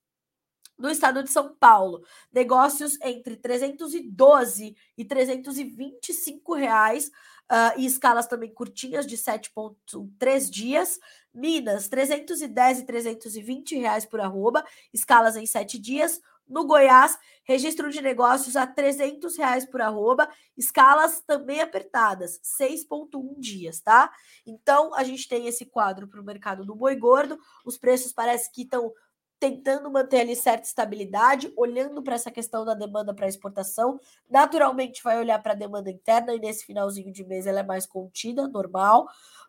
[0.78, 7.10] No estado de São Paulo, negócios entre 312 e 325 reais
[7.50, 10.98] uh, e escalas também curtinhas de 7,3 dias.
[11.34, 16.20] Minas, 310 e 320 reais por arroba, escalas em 7 dias.
[16.48, 23.80] No Goiás, registro de negócios a 300 reais por arroba, escalas também apertadas, 6,1 dias,
[23.80, 24.10] tá?
[24.46, 28.50] Então, a gente tem esse quadro para o mercado do boi gordo, os preços parece
[28.52, 28.92] que estão
[29.38, 34.00] tentando manter ali certa estabilidade, olhando para essa questão da demanda para exportação.
[34.28, 37.86] Naturalmente, vai olhar para a demanda interna e nesse finalzinho de mês ela é mais
[37.86, 39.04] contida, normal,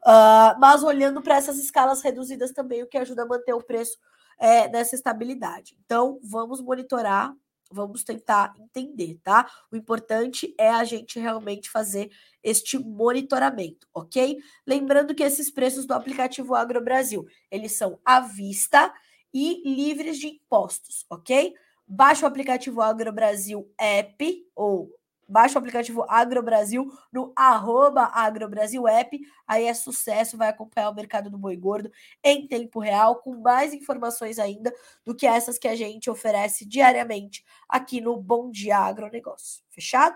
[0.06, 3.97] uh, mas olhando para essas escalas reduzidas também, o que ajuda a manter o preço
[4.38, 5.78] é, nessa estabilidade.
[5.86, 7.34] Então, vamos monitorar.
[7.69, 9.45] Vamos tentar entender, tá?
[9.69, 12.10] O importante é a gente realmente fazer
[12.41, 14.38] este monitoramento, ok?
[14.65, 18.89] Lembrando que esses preços do aplicativo Agro Brasil, eles são à vista
[19.38, 21.54] e livres de impostos, ok?
[21.88, 24.91] Baixe o aplicativo Agro Brasil App ou
[25.28, 29.19] baixe o aplicativo Agro Brasil no arroba Agrobrasil App.
[29.45, 31.91] Aí é sucesso, vai acompanhar o mercado do boi gordo
[32.23, 34.73] em tempo real, com mais informações ainda
[35.06, 39.63] do que essas que a gente oferece diariamente aqui no Bom Dia Agronegócio.
[39.69, 40.15] Fechado?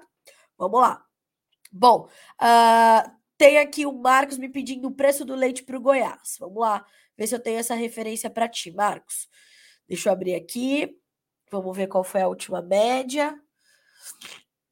[0.57, 1.03] Vamos lá.
[1.71, 2.07] Bom,
[2.41, 6.35] uh, tem aqui o Marcos me pedindo o preço do leite para o Goiás.
[6.39, 6.85] Vamos lá
[7.17, 9.27] ver se eu tenho essa referência para ti, Marcos.
[9.87, 10.95] Deixa eu abrir aqui.
[11.49, 13.35] Vamos ver qual foi a última média.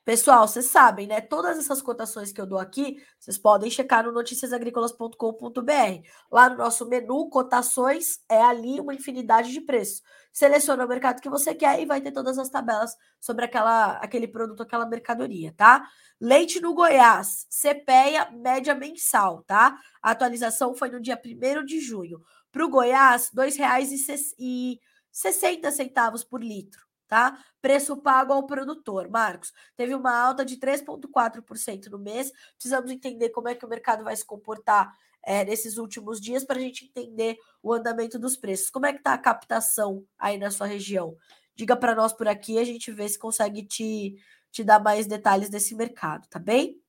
[0.09, 1.21] Pessoal, vocês sabem, né?
[1.21, 6.07] Todas essas cotações que eu dou aqui, vocês podem checar no noticiasagricolas.com.br.
[6.31, 10.01] Lá no nosso menu, cotações, é ali uma infinidade de preços.
[10.33, 14.27] Seleciona o mercado que você quer e vai ter todas as tabelas sobre aquela, aquele
[14.27, 15.87] produto, aquela mercadoria, tá?
[16.19, 19.77] Leite no Goiás, CPEA, média mensal, tá?
[20.01, 22.19] A atualização foi no dia 1 de junho.
[22.51, 27.43] Para o Goiás, R$ 2,60 por litro, tá?
[27.59, 29.09] Preço pago ao produtor.
[29.09, 32.31] Marcos, teve uma alta de 3,4% no mês.
[32.53, 36.57] Precisamos entender como é que o mercado vai se comportar é, nesses últimos dias para
[36.57, 38.69] a gente entender o andamento dos preços.
[38.69, 41.17] Como é que está a captação aí na sua região?
[41.55, 44.15] Diga para nós por aqui, a gente vê se consegue te,
[44.51, 46.79] te dar mais detalhes desse mercado, tá bem?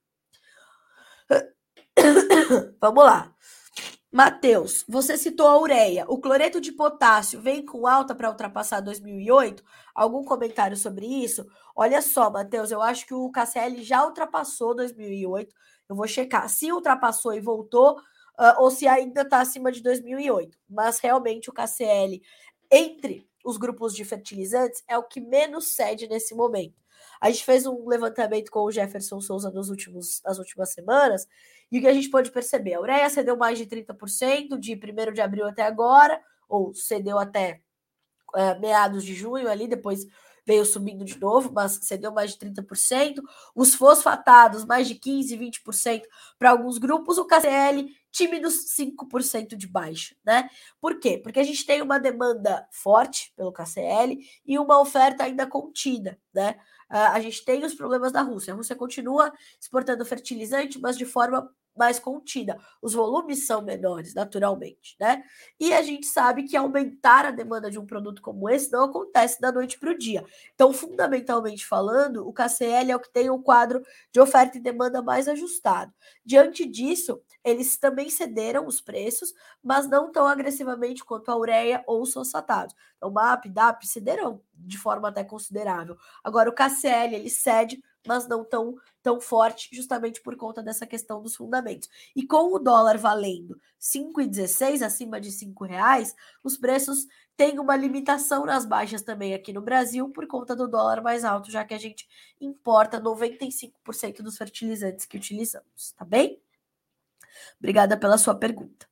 [2.80, 3.34] Vamos lá.
[4.12, 6.04] Matheus, você citou a ureia.
[6.08, 9.62] O cloreto de potássio vem com alta para ultrapassar 2008?
[9.94, 11.46] Algum comentário sobre isso?
[11.76, 15.54] Olha só, Matheus, eu acho que o KCL já ultrapassou 2008.
[15.88, 20.58] Eu vou checar se ultrapassou e voltou uh, ou se ainda está acima de 2008.
[20.68, 22.20] Mas realmente o KCL,
[22.68, 26.74] entre os grupos de fertilizantes, é o que menos cede nesse momento.
[27.20, 31.26] A gente fez um levantamento com o Jefferson Souza nos últimos, nas últimas semanas
[31.70, 32.74] e o que a gente pode perceber?
[32.74, 37.60] A ureia cedeu mais de 30% de 1 de abril até agora, ou cedeu até
[38.34, 40.06] é, meados de junho ali, depois
[40.44, 43.22] veio subindo de novo, mas cedeu mais de 30%.
[43.54, 46.02] Os fosfatados, mais de 15%, 20%
[46.38, 47.18] para alguns grupos.
[47.18, 50.50] O KCL, tímidos 5% de baixa, né?
[50.80, 51.18] Por quê?
[51.18, 56.56] Porque a gente tem uma demanda forte pelo KCL e uma oferta ainda contida, né?
[56.90, 58.52] Uh, a gente tem os problemas da Rússia.
[58.52, 62.58] A Rússia continua exportando fertilizante, mas de forma mais contida.
[62.82, 65.22] Os volumes são menores, naturalmente, né?
[65.58, 69.40] E a gente sabe que aumentar a demanda de um produto como esse não acontece
[69.40, 70.24] da noite para o dia.
[70.54, 75.02] Então, fundamentalmente falando, o KCL é o que tem o quadro de oferta e demanda
[75.02, 75.92] mais ajustado.
[76.24, 82.02] Diante disso, eles também cederam os preços, mas não tão agressivamente quanto a ureia ou
[82.02, 82.74] os fosfatados.
[82.96, 85.96] Então, MAP, DAP cederão de forma até considerável.
[86.22, 91.22] Agora, o KCL, ele cede mas não tão, tão forte, justamente por conta dessa questão
[91.22, 91.88] dos fundamentos.
[92.14, 98.44] E com o dólar valendo 5,16 acima de 5 reais, os preços têm uma limitação
[98.44, 101.78] nas baixas também aqui no Brasil por conta do dólar mais alto, já que a
[101.78, 102.06] gente
[102.40, 106.40] importa 95% dos fertilizantes que utilizamos, tá bem?
[107.58, 108.90] Obrigada pela sua pergunta.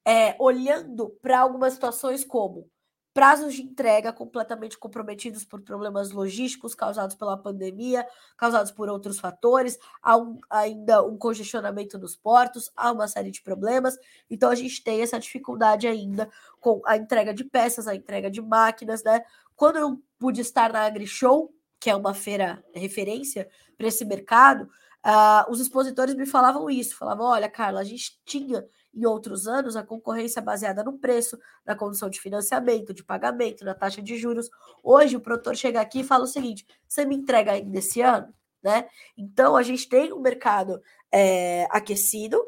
[0.04, 2.68] é, olhando para algumas situações como
[3.14, 8.04] prazos de entrega completamente comprometidos por problemas logísticos causados pela pandemia,
[8.36, 13.40] causados por outros fatores, há um, ainda um congestionamento nos portos, há uma série de
[13.40, 13.96] problemas,
[14.28, 16.28] então a gente tem essa dificuldade ainda
[16.58, 19.24] com a entrega de peças, a entrega de máquinas, né?
[19.54, 21.54] Quando eu pude estar na AgriShow,
[21.84, 24.62] que é uma feira referência para esse mercado,
[25.04, 29.76] uh, os expositores me falavam isso, falavam, olha, Carla, a gente tinha em outros anos
[29.76, 34.48] a concorrência baseada no preço, na condição de financiamento, de pagamento, na taxa de juros.
[34.82, 38.32] Hoje o produtor chega aqui e fala o seguinte: você me entrega ainda esse ano?
[38.62, 38.88] Né?
[39.14, 40.80] Então a gente tem um mercado
[41.12, 42.42] é, aquecido,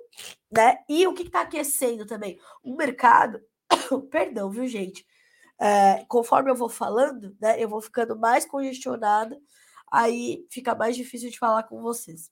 [0.51, 0.79] né?
[0.88, 2.38] E o que está aquecendo também?
[2.64, 3.38] O mercado,
[4.11, 5.07] perdão, viu, gente?
[5.61, 9.38] É, conforme eu vou falando, né, eu vou ficando mais congestionada,
[9.90, 12.31] aí fica mais difícil de falar com vocês.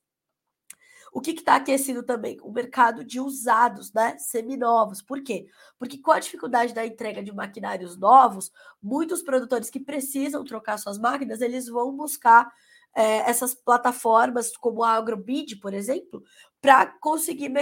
[1.15, 2.39] O que está aquecido também?
[2.43, 4.19] O mercado de usados, né?
[4.19, 5.01] Seminovos.
[5.01, 5.47] Por quê?
[5.79, 8.51] Porque com a dificuldade da entrega de maquinários novos,
[8.83, 12.53] muitos produtores que precisam trocar suas máquinas, eles vão buscar
[12.93, 16.21] é, essas plataformas como a AgroBid, por exemplo,
[16.61, 17.53] para conseguir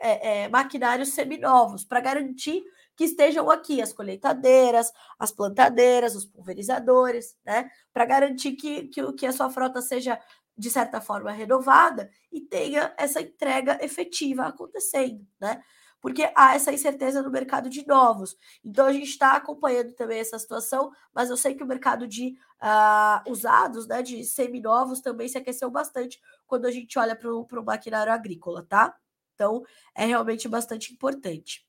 [0.00, 2.64] é, é, maquinários seminovos, para garantir
[2.96, 7.70] que estejam aqui as colheitadeiras, as plantadeiras, os pulverizadores, né?
[7.92, 10.18] Para garantir que, que, que a sua frota seja,
[10.56, 15.62] de certa forma, renovada e tenha essa entrega efetiva acontecendo, né?
[16.00, 18.36] Porque há essa incerteza no mercado de novos.
[18.62, 22.36] Então a gente está acompanhando também essa situação, mas eu sei que o mercado de
[22.62, 27.64] uh, usados, né, de seminovos, também se aqueceu bastante quando a gente olha para o
[27.64, 28.94] maquinário agrícola, tá?
[29.34, 29.64] Então,
[29.94, 31.66] é realmente bastante importante.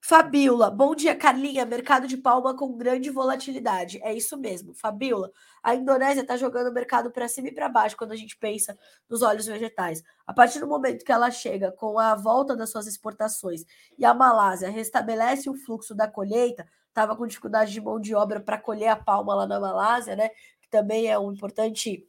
[0.00, 1.66] Fabiola, bom dia, Carlinha.
[1.66, 4.00] Mercado de palma com grande volatilidade.
[4.02, 5.30] É isso mesmo, Fabiola.
[5.62, 8.78] A Indonésia está jogando o mercado para cima e para baixo quando a gente pensa
[9.08, 10.02] nos óleos vegetais.
[10.26, 13.64] A partir do momento que ela chega com a volta das suas exportações
[13.98, 18.40] e a Malásia restabelece o fluxo da colheita, estava com dificuldade de mão de obra
[18.40, 20.30] para colher a palma lá na Malásia, né?
[20.62, 22.08] Que também é um importante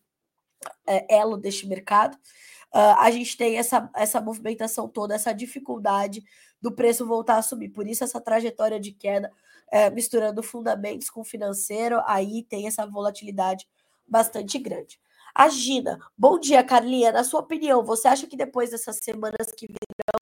[0.88, 2.16] é, elo deste mercado.
[2.74, 6.24] Uh, a gente tem essa, essa movimentação toda, essa dificuldade
[6.62, 7.70] do preço voltar a subir.
[7.70, 9.32] Por isso, essa trajetória de queda,
[9.72, 13.68] é, misturando fundamentos com financeiro, aí tem essa volatilidade
[14.08, 15.00] bastante grande.
[15.34, 17.12] A Gina, bom dia, Carlinha.
[17.12, 20.20] Na sua opinião, você acha que depois dessas semanas que virão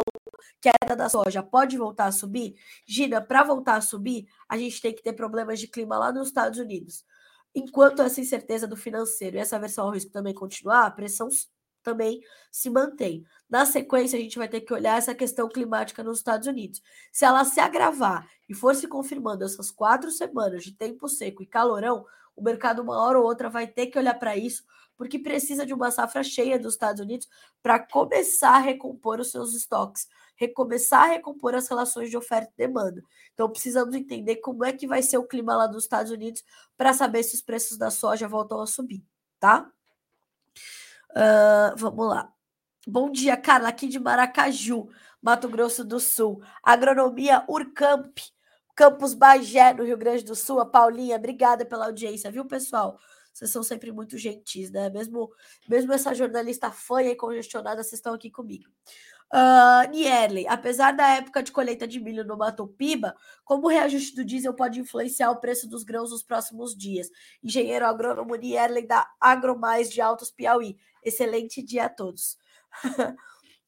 [0.62, 2.56] queda da soja pode voltar a subir?
[2.86, 6.28] Gina, para voltar a subir, a gente tem que ter problemas de clima lá nos
[6.28, 7.06] Estados Unidos.
[7.56, 11.30] Enquanto essa incerteza do financeiro e essa versão ao risco também continuar, a pressão
[11.88, 12.20] também
[12.52, 13.26] se mantém.
[13.50, 16.82] Na sequência, a gente vai ter que olhar essa questão climática nos Estados Unidos.
[17.14, 21.46] Se ela se agravar e for se confirmando essas quatro semanas de tempo seco e
[21.46, 24.66] calorão, o mercado, uma hora ou outra, vai ter que olhar para isso,
[24.98, 27.30] porque precisa de uma safra cheia dos Estados Unidos
[27.64, 32.68] para começar a recompor os seus estoques, recomeçar a recompor as relações de oferta e
[32.68, 33.02] demanda.
[33.34, 36.44] Então, precisamos entender como é que vai ser o clima lá dos Estados Unidos
[36.76, 39.02] para saber se os preços da soja voltam a subir,
[39.40, 39.72] tá?
[41.12, 42.32] Uh, vamos lá.
[42.86, 44.90] Bom dia, Carla, aqui de Maracaju,
[45.22, 46.42] Mato Grosso do Sul.
[46.64, 48.18] Agronomia Urcamp,
[48.76, 50.60] Campus Bagé, no Rio Grande do Sul.
[50.60, 53.00] A Paulinha, obrigada pela audiência, viu, pessoal?
[53.34, 54.90] Vocês são sempre muito gentis, né?
[54.90, 55.32] Mesmo,
[55.70, 58.66] mesmo essa jornalista fanha e congestionada, vocês estão aqui comigo.
[59.34, 63.14] Uh, Nierley, apesar da época de colheita de milho no Mato Piba,
[63.44, 67.10] como o reajuste do diesel pode influenciar o preço dos grãos nos próximos dias?
[67.44, 70.78] Engenheiro agrônomo Nierley da Agromais de Altos Piauí.
[71.04, 72.38] Excelente dia a todos.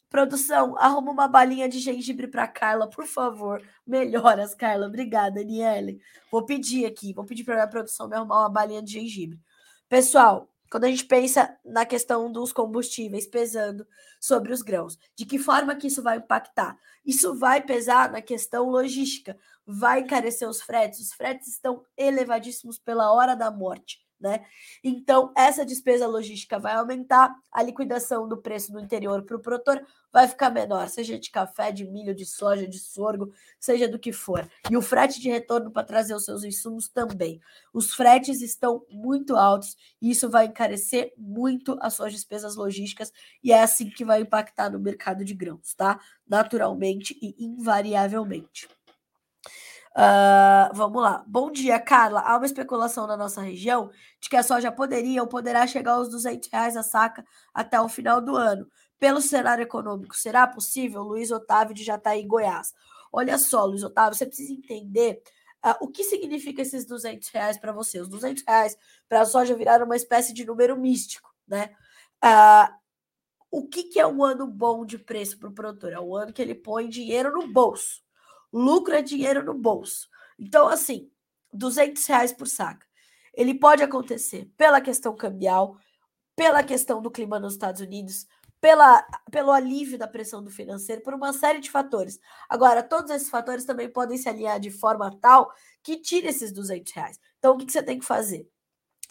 [0.09, 3.61] Produção, arruma uma balinha de gengibre para Carla, por favor.
[3.85, 4.87] Melhoras, Carla.
[4.87, 6.01] Obrigada, Aniele.
[6.31, 9.39] Vou pedir aqui, vou pedir para a produção me arrumar uma balinha de gengibre.
[9.87, 13.87] Pessoal, quando a gente pensa na questão dos combustíveis pesando
[14.19, 16.77] sobre os grãos, de que forma que isso vai impactar?
[17.05, 20.99] Isso vai pesar na questão logística, vai encarecer os fretes.
[20.99, 24.45] Os fretes estão elevadíssimos pela hora da morte né?
[24.83, 29.85] Então, essa despesa logística vai aumentar, a liquidação do preço no interior para o produtor
[30.11, 34.11] vai ficar menor, seja de café, de milho, de soja, de sorgo, seja do que
[34.11, 34.49] for.
[34.69, 37.39] E o frete de retorno para trazer os seus insumos também.
[37.73, 43.13] Os fretes estão muito altos e isso vai encarecer muito as suas despesas logísticas
[43.43, 45.99] e é assim que vai impactar no mercado de grãos, tá?
[46.27, 48.67] Naturalmente e invariavelmente.
[49.95, 51.23] Uh, vamos lá.
[51.27, 52.21] Bom dia, Carla.
[52.21, 56.09] Há uma especulação na nossa região de que a soja poderia ou poderá chegar aos
[56.09, 58.67] 200 reais a saca até o final do ano.
[58.99, 61.01] Pelo cenário econômico, será possível?
[61.01, 62.73] Luiz Otávio de Jataí, Goiás.
[63.11, 65.21] Olha só, Luiz Otávio, você precisa entender
[65.65, 67.99] uh, o que significa esses 200 reais para você.
[67.99, 68.77] Os 200 reais
[69.07, 71.71] para a soja viraram uma espécie de número místico, né?
[72.23, 72.79] Uh,
[73.51, 75.91] o que, que é um ano bom de preço para o produtor?
[75.91, 78.03] É o ano que ele põe dinheiro no bolso.
[78.51, 80.09] Lucro é dinheiro no bolso.
[80.37, 81.09] Então, assim,
[81.53, 82.85] 200 reais por saca.
[83.33, 85.77] Ele pode acontecer pela questão cambial,
[86.35, 88.27] pela questão do clima nos Estados Unidos,
[88.61, 92.19] pela, pelo alívio da pressão do financeiro, por uma série de fatores.
[92.49, 96.91] Agora, todos esses fatores também podem se alinhar de forma tal que tire esses 200
[96.93, 97.19] reais.
[97.37, 98.49] Então, o que, que você tem que fazer?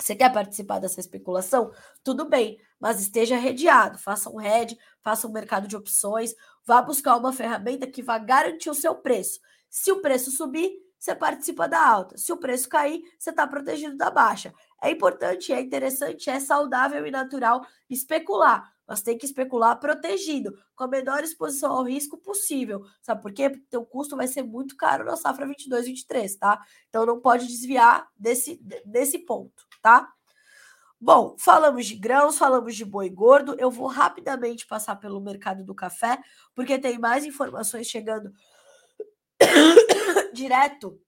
[0.01, 1.73] Você quer participar dessa especulação?
[2.05, 3.99] Tudo bem, mas esteja redeado.
[3.99, 6.35] Faça um head, faça um mercado de opções,
[6.65, 9.41] vá buscar uma ferramenta que vá garantir o seu preço.
[9.69, 12.17] Se o preço subir, você participa da alta.
[12.17, 14.53] Se o preço cair, você está protegido da baixa.
[14.83, 20.85] É importante, é interessante, é saudável e natural especular, mas tem que especular protegido, com
[20.85, 22.85] a menor exposição ao risco possível.
[23.03, 23.51] Sabe por quê?
[23.51, 26.61] Porque o custo vai ser muito caro na safra 22, 23, tá?
[26.89, 30.13] Então não pode desviar desse, desse ponto tá?
[31.01, 33.55] Bom, falamos de grãos, falamos de boi gordo.
[33.59, 36.19] Eu vou rapidamente passar pelo mercado do café,
[36.55, 38.33] porque tem mais informações chegando
[40.35, 41.01] direto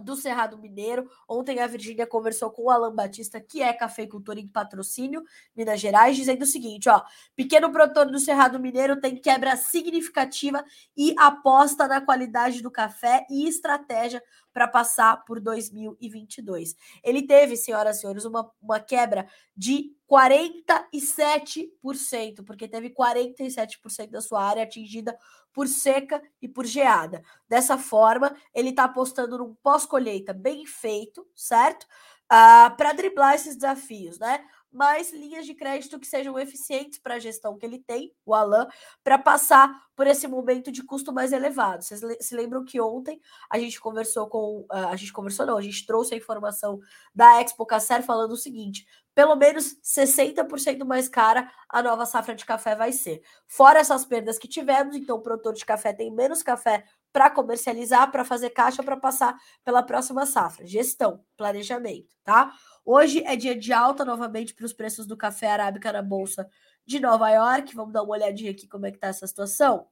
[0.00, 1.08] do Cerrado Mineiro.
[1.28, 5.22] Ontem a Virgínia conversou com o Alan Batista, que é cafeicultor em patrocínio,
[5.56, 7.02] Minas Gerais, dizendo o seguinte: ó,
[7.36, 10.64] pequeno produtor do Cerrado Mineiro tem quebra significativa
[10.96, 14.22] e aposta na qualidade do café e estratégia
[14.54, 16.76] para passar por 2022.
[17.02, 24.44] Ele teve, senhoras e senhores, uma, uma quebra de 47%, porque teve 47% da sua
[24.44, 25.18] área atingida
[25.52, 27.20] por seca e por geada.
[27.48, 31.86] Dessa forma, ele está apostando num pós-colheita bem feito, certo?
[32.28, 34.44] Ah, para driblar esses desafios, né?
[34.74, 38.66] Mais linhas de crédito que sejam eficientes para a gestão que ele tem, o Alan,
[39.02, 41.82] para passar por esse momento de custo mais elevado.
[41.82, 44.66] Vocês se lembram que ontem a gente conversou com.
[44.70, 46.80] Ah, a gente conversou, não, a gente trouxe a informação
[47.14, 52.44] da Expo Casser falando o seguinte: pelo menos 60% mais cara a nova safra de
[52.44, 53.22] café vai ser.
[53.46, 56.84] Fora essas perdas que tivemos, então o produtor de café tem menos café
[57.14, 60.66] para comercializar, para fazer caixa, para passar pela próxima safra.
[60.66, 62.52] Gestão, planejamento, tá?
[62.84, 66.50] Hoje é dia de alta novamente para os preços do café arábica na bolsa
[66.84, 67.72] de Nova York.
[67.72, 69.86] Vamos dar uma olhadinha aqui como é que tá essa situação.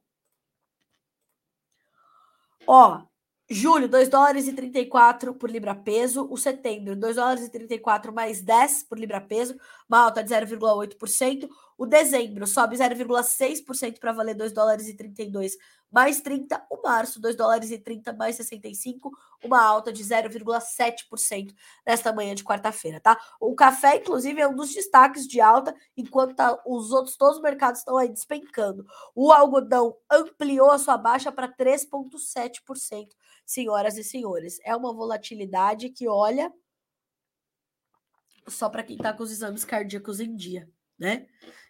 [2.67, 3.03] Ó,
[3.49, 6.27] Julho, 2 dólares e 34 por libra peso.
[6.29, 9.55] O setembro, 2 dólares e 34 mais 10 por libra peso,
[9.87, 11.49] uma alta de 0,8%.
[11.77, 15.57] O dezembro sobe 0,6% para valer 2 dólares e 32
[15.93, 16.65] mais 30.
[16.69, 19.11] O março, 2 dólares e 30 mais 65,
[19.43, 21.53] uma alta de 0,7%
[21.85, 23.17] nesta manhã de quarta-feira, tá?
[23.39, 27.43] O café, inclusive, é um dos destaques de alta, enquanto tá, os outros, todos os
[27.43, 28.85] mercados estão aí despencando.
[29.13, 33.09] O algodão ampliou a sua baixa para 3,7%,
[33.45, 34.59] senhoras e senhores.
[34.63, 36.51] É uma volatilidade que, olha,
[38.47, 40.67] só para quem está com os exames cardíacos em dia,
[40.97, 41.27] né?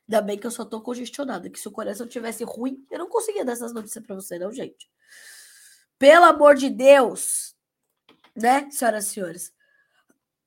[0.08, 3.08] Ainda bem que eu só tô congestionada, que se o coração tivesse ruim, eu não
[3.08, 4.90] conseguia dar essas notícias para você, não, gente.
[5.98, 7.56] Pelo amor de Deus,
[8.36, 9.54] né, senhoras e senhores?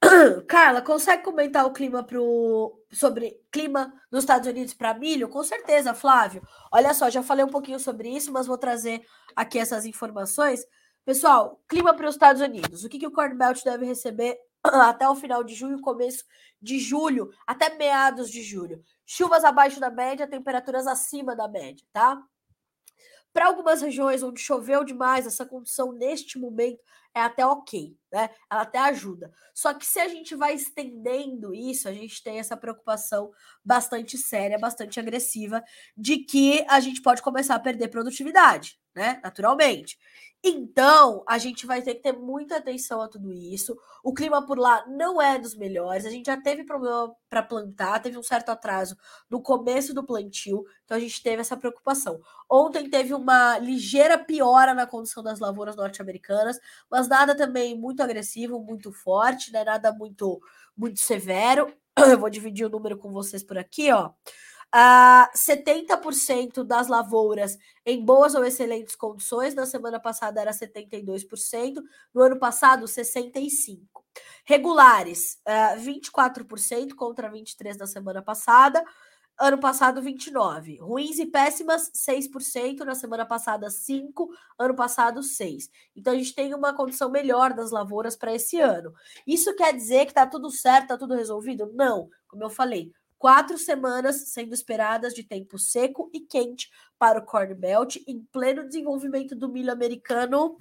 [0.47, 5.29] Carla, consegue comentar o clima pro sobre clima nos Estados Unidos para milho?
[5.29, 6.47] Com certeza, Flávio.
[6.71, 9.05] Olha só, já falei um pouquinho sobre isso, mas vou trazer
[9.35, 10.61] aqui essas informações.
[11.05, 12.85] Pessoal, clima para os Estados Unidos.
[12.85, 14.37] O que, que o Corn Belt deve receber
[14.67, 16.25] até o final de junho, começo
[16.61, 18.83] de julho, até meados de julho.
[19.05, 22.21] Chuvas abaixo da média, temperaturas acima da média, tá?
[23.33, 26.83] Para algumas regiões onde choveu demais, essa condição neste momento
[27.15, 28.31] é até ok, né?
[28.51, 29.31] Ela até ajuda.
[29.55, 33.31] Só que se a gente vai estendendo isso, a gente tem essa preocupação
[33.65, 35.63] bastante séria, bastante agressiva,
[35.97, 39.21] de que a gente pode começar a perder produtividade, né?
[39.23, 39.99] Naturalmente.
[40.49, 43.77] Então, a gente vai ter que ter muita atenção a tudo isso.
[44.03, 46.07] O clima por lá não é dos melhores.
[46.07, 48.97] A gente já teve problema para plantar, teve um certo atraso
[49.29, 52.21] no começo do plantio, então a gente teve essa preocupação.
[52.49, 58.61] Ontem teve uma ligeira piora na condição das lavouras norte-americanas, mas nada também muito agressivo,
[58.61, 59.65] muito forte, né?
[59.65, 60.41] Nada muito
[60.77, 61.75] muito severo.
[61.97, 64.11] Eu vou dividir o número com vocês por aqui, ó.
[64.75, 72.23] Uh, 70% das lavouras em boas ou excelentes condições, na semana passada era 72%, no
[72.23, 73.81] ano passado 65%.
[74.45, 78.85] Regulares, uh, 24% contra 23% da semana passada,
[79.39, 80.81] ano passado 29%.
[80.81, 85.69] Ruins e péssimas, 6%, na semana passada 5%, ano passado 6%.
[85.95, 88.93] Então a gente tem uma condição melhor das lavouras para esse ano.
[89.27, 91.71] Isso quer dizer que está tudo certo, está tudo resolvido?
[91.75, 97.25] Não, como eu falei, Quatro semanas sendo esperadas de tempo seco e quente para o
[97.25, 100.57] Corn Belt, em pleno desenvolvimento do milho americano.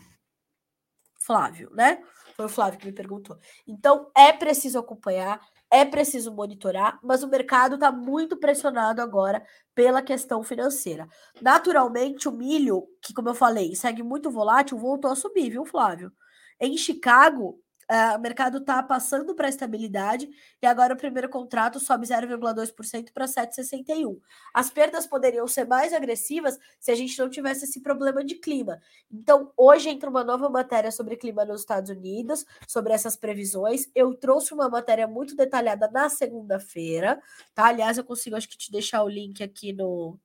[1.19, 2.01] Flávio, né?
[2.35, 3.37] Foi o Flávio que me perguntou.
[3.65, 5.41] Então, é preciso acompanhar,
[5.71, 9.43] é preciso monitorar, mas o mercado está muito pressionado agora
[9.73, 11.07] pela questão financeira.
[11.41, 16.11] Naturalmente, o milho, que, como eu falei, segue muito volátil, voltou a subir, viu, Flávio?
[16.59, 17.59] Em Chicago,
[17.91, 20.27] Uh, o mercado está passando para a estabilidade
[20.59, 24.19] e agora o primeiro contrato sobe 0,2% para 7,61%.
[24.51, 28.81] As perdas poderiam ser mais agressivas se a gente não tivesse esse problema de clima.
[29.11, 33.87] Então, hoje entra uma nova matéria sobre clima nos Estados Unidos, sobre essas previsões.
[33.93, 37.21] Eu trouxe uma matéria muito detalhada na segunda-feira,
[37.53, 37.67] tá?
[37.67, 40.19] Aliás, eu consigo, acho que te deixar o link aqui no,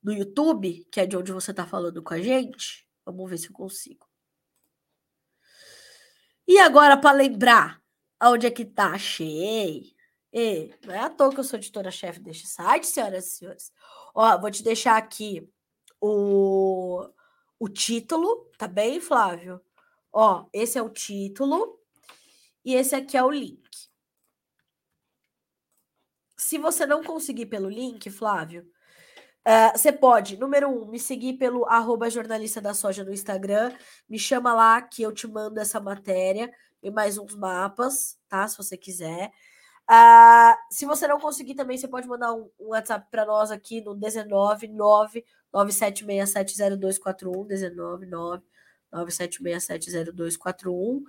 [0.00, 2.86] no YouTube, que é de onde você está falando com a gente.
[3.04, 4.06] Vamos ver se eu consigo.
[6.46, 7.82] E agora, para lembrar
[8.20, 9.94] aonde é que tá, achei.
[10.32, 13.72] E, não é à toa que eu sou editora-chefe deste site, senhoras e senhores.
[14.14, 15.48] Ó, vou te deixar aqui
[16.00, 17.08] o,
[17.58, 19.60] o título, tá bem, Flávio?
[20.12, 21.78] Ó, esse é o título
[22.64, 23.68] e esse aqui é o link.
[26.36, 28.70] Se você não conseguir pelo link, Flávio,
[29.46, 33.72] Uh, você pode, número um, me seguir pelo arroba jornalista da soja no Instagram.
[34.08, 38.48] Me chama lá que eu te mando essa matéria e mais uns mapas, tá?
[38.48, 39.30] Se você quiser.
[39.88, 43.80] Uh, se você não conseguir também, você pode mandar um, um WhatsApp para nós aqui
[43.80, 45.24] no 199
[45.54, 48.42] 97670241 199
[48.92, 51.04] 97670241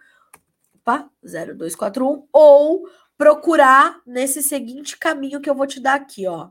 [0.87, 6.49] opa, 0241 ou procurar nesse seguinte caminho que eu vou te dar aqui, ó.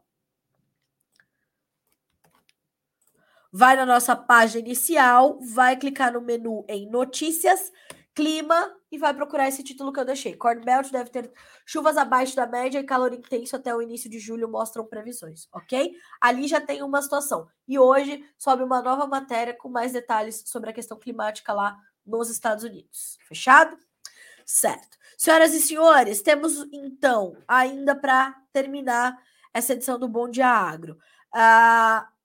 [3.53, 7.73] Vai na nossa página inicial, vai clicar no menu em notícias,
[8.15, 10.35] clima e vai procurar esse título que eu deixei.
[10.35, 11.31] Corn Belt deve ter
[11.67, 15.95] chuvas abaixo da média e calor intenso até o início de julho mostram previsões, ok?
[16.21, 17.47] Ali já tem uma situação.
[17.69, 22.31] E hoje sobe uma nova matéria com mais detalhes sobre a questão climática lá nos
[22.31, 23.19] Estados Unidos.
[23.29, 23.77] Fechado?
[24.47, 24.97] Certo.
[25.19, 29.19] Senhoras e senhores, temos então, ainda para terminar
[29.53, 30.99] essa edição do Bom Dia Agro.
[31.35, 32.16] Uh,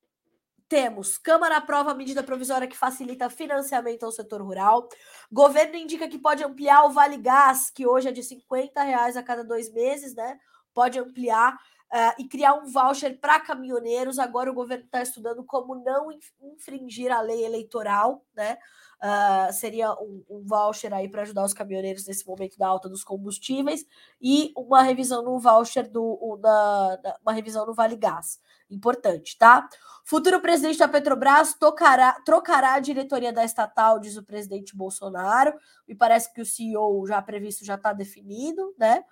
[0.72, 4.88] temos Câmara aprova medida provisória que facilita financiamento ao setor rural.
[5.30, 9.22] Governo indica que pode ampliar o Vale Gás, que hoje é de 50 reais a
[9.22, 10.40] cada dois meses, né?
[10.74, 14.18] Pode ampliar uh, e criar um voucher para caminhoneiros.
[14.18, 16.08] Agora o governo está estudando como não
[16.42, 18.58] infringir a lei eleitoral, né?
[19.04, 23.04] Uh, seria um, um, voucher aí para ajudar os caminhoneiros nesse momento da alta dos
[23.04, 23.86] combustíveis
[24.22, 28.40] e uma revisão no voucher do da, da, uma revisão no Vale Gás.
[28.72, 29.68] Importante, tá?
[30.04, 35.54] Futuro presidente da Petrobras tocará, trocará a diretoria da estatal, diz o presidente Bolsonaro,
[35.88, 39.04] e parece que o CEO já previsto já está definido, né?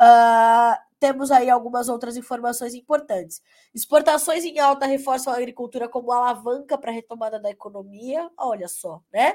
[0.00, 3.42] Uh, temos aí algumas outras informações importantes.
[3.74, 8.30] Exportações em alta reforçam a agricultura como alavanca para a retomada da economia.
[8.36, 9.34] Olha só, né?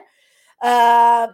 [0.61, 1.33] Uh,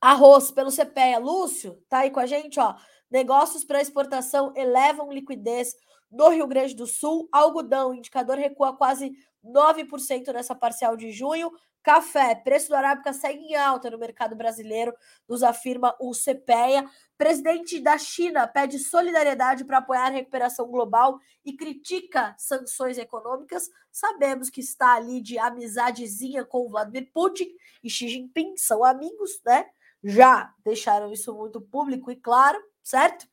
[0.00, 1.18] arroz pelo CPEA.
[1.18, 2.76] Lúcio, tá aí com a gente, ó.
[3.10, 5.74] Negócios para exportação elevam liquidez
[6.14, 7.28] no Rio Grande do Sul.
[7.32, 9.12] Algodão, indicador recua quase
[9.44, 11.52] 9% nessa parcial de junho.
[11.82, 14.94] Café, preço do Arábica segue em alta no mercado brasileiro,
[15.28, 16.88] nos afirma o CPEA.
[17.18, 23.68] Presidente da China pede solidariedade para apoiar a recuperação global e critica sanções econômicas.
[23.92, 27.48] Sabemos que está ali de amizadezinha com Vladimir Putin
[27.82, 29.66] e Xi Jinping, são amigos, né?
[30.02, 33.26] Já deixaram isso muito público e claro, certo?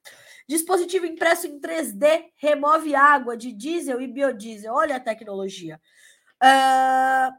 [0.47, 4.73] Dispositivo impresso em 3D remove água de diesel e biodiesel.
[4.73, 5.79] Olha a tecnologia.
[6.41, 7.31] Uh,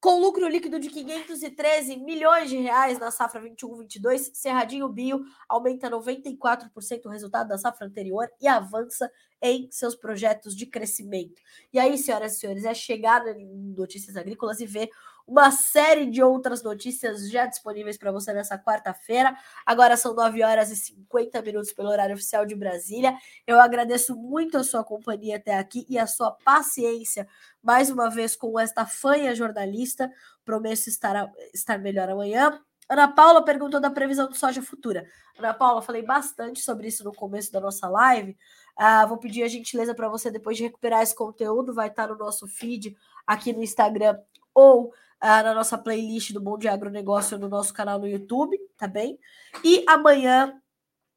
[0.00, 6.70] com lucro líquido de 513 milhões de reais na safra 21-22, Cerradinho Bio aumenta 94%
[7.04, 9.10] o resultado da safra anterior e avança
[9.42, 11.42] em seus projetos de crescimento.
[11.72, 14.88] E aí, senhoras e senhores, é chegar em Notícias Agrícolas e ver
[15.28, 19.36] uma série de outras notícias já disponíveis para você nessa quarta-feira.
[19.66, 23.14] Agora são 9 horas e 50 minutos pelo horário oficial de Brasília.
[23.46, 27.28] Eu agradeço muito a sua companhia até aqui e a sua paciência
[27.62, 30.10] mais uma vez com esta fanha jornalista.
[30.46, 32.58] Prometo estar, estar melhor amanhã.
[32.88, 35.06] Ana Paula perguntou da previsão do soja futura.
[35.38, 38.34] Ana Paula, falei bastante sobre isso no começo da nossa live.
[38.80, 42.16] Uh, vou pedir a gentileza para você, depois de recuperar esse conteúdo, vai estar no
[42.16, 44.18] nosso feed aqui no Instagram
[44.54, 44.90] ou
[45.22, 49.18] uh, na nossa playlist do Bom de Agronegócio no nosso canal no YouTube, tá bem?
[49.64, 50.60] E amanhã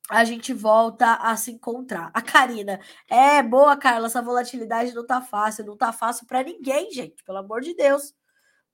[0.10, 2.12] a gente volta a se encontrar.
[2.14, 2.80] A Karina,
[3.10, 7.38] é boa, Carla, essa volatilidade não tá fácil, não tá fácil para ninguém, gente, pelo
[7.38, 8.14] amor de Deus.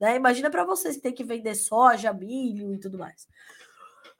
[0.00, 0.16] Né?
[0.16, 3.28] Imagina para vocês que tem que vender soja, milho e tudo mais.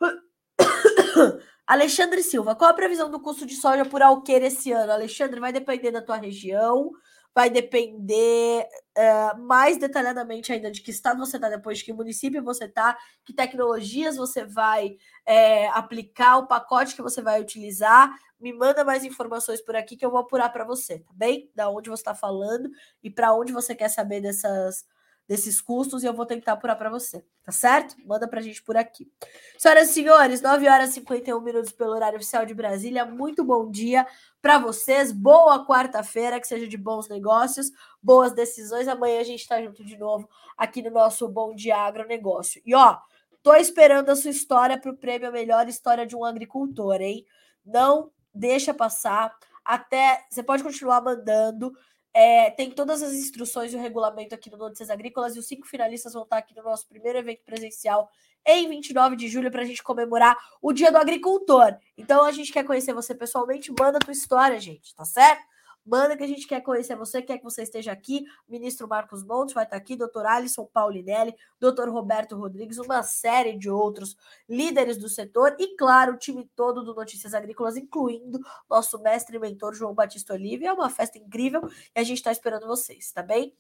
[1.67, 4.93] Alexandre Silva, qual a previsão do custo de soja por alqueire esse ano?
[4.93, 6.93] Alexandre, vai depender da tua região,
[7.39, 8.67] vai depender
[8.99, 12.99] uh, mais detalhadamente ainda de que estado você está, depois de que município você está,
[13.25, 18.11] que tecnologias você vai é, aplicar, o pacote que você vai utilizar.
[18.41, 21.49] Me manda mais informações por aqui que eu vou apurar para você, tá bem?
[21.55, 22.69] Da onde você está falando
[23.05, 24.85] e para onde você quer saber dessas
[25.29, 27.95] desses custos e eu vou tentar apurar para você, tá certo?
[28.07, 29.13] Manda para a gente por aqui.
[29.59, 33.05] Senhoras e senhores, 9 horas e 51 minutos pelo horário oficial de Brasília.
[33.05, 34.07] Muito bom dia
[34.41, 35.13] para vocês.
[35.13, 37.71] Boa quarta-feira, que seja de bons negócios,
[38.03, 38.89] boas decisões.
[38.89, 40.27] Amanhã a gente está junto de novo
[40.57, 42.63] aqui no nosso Bom Dia Agronegócio.
[42.65, 42.99] E ó,
[43.43, 47.27] tô esperando a sua história para o prêmio Melhor História de um Agricultor, hein?
[47.63, 49.37] Não deixa passar.
[49.63, 51.71] Até você pode continuar mandando.
[52.15, 55.67] É, tem todas as instruções e o regulamento aqui no Notícias Agrícolas e os cinco
[55.67, 58.11] finalistas vão estar aqui no nosso primeiro evento presencial
[58.47, 61.77] em 29 de julho para a gente comemorar o Dia do Agricultor.
[61.97, 65.43] Então a gente quer conhecer você pessoalmente, manda a tua história, gente, tá certo?
[65.89, 68.27] Manda que a gente quer conhecer você, quer que você esteja aqui.
[68.47, 73.71] ministro Marcos Montes vai estar aqui, doutor Alisson Paulinelli, doutor Roberto Rodrigues, uma série de
[73.71, 74.15] outros
[74.47, 79.41] líderes do setor e, claro, o time todo do Notícias Agrícolas, incluindo nosso mestre e
[79.41, 80.67] mentor João Batista Olive.
[80.67, 81.63] É uma festa incrível
[81.97, 83.55] e a gente está esperando vocês, tá bem?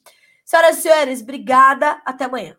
[0.45, 2.03] Senhoras e senhores, obrigada.
[2.05, 2.59] Até amanhã.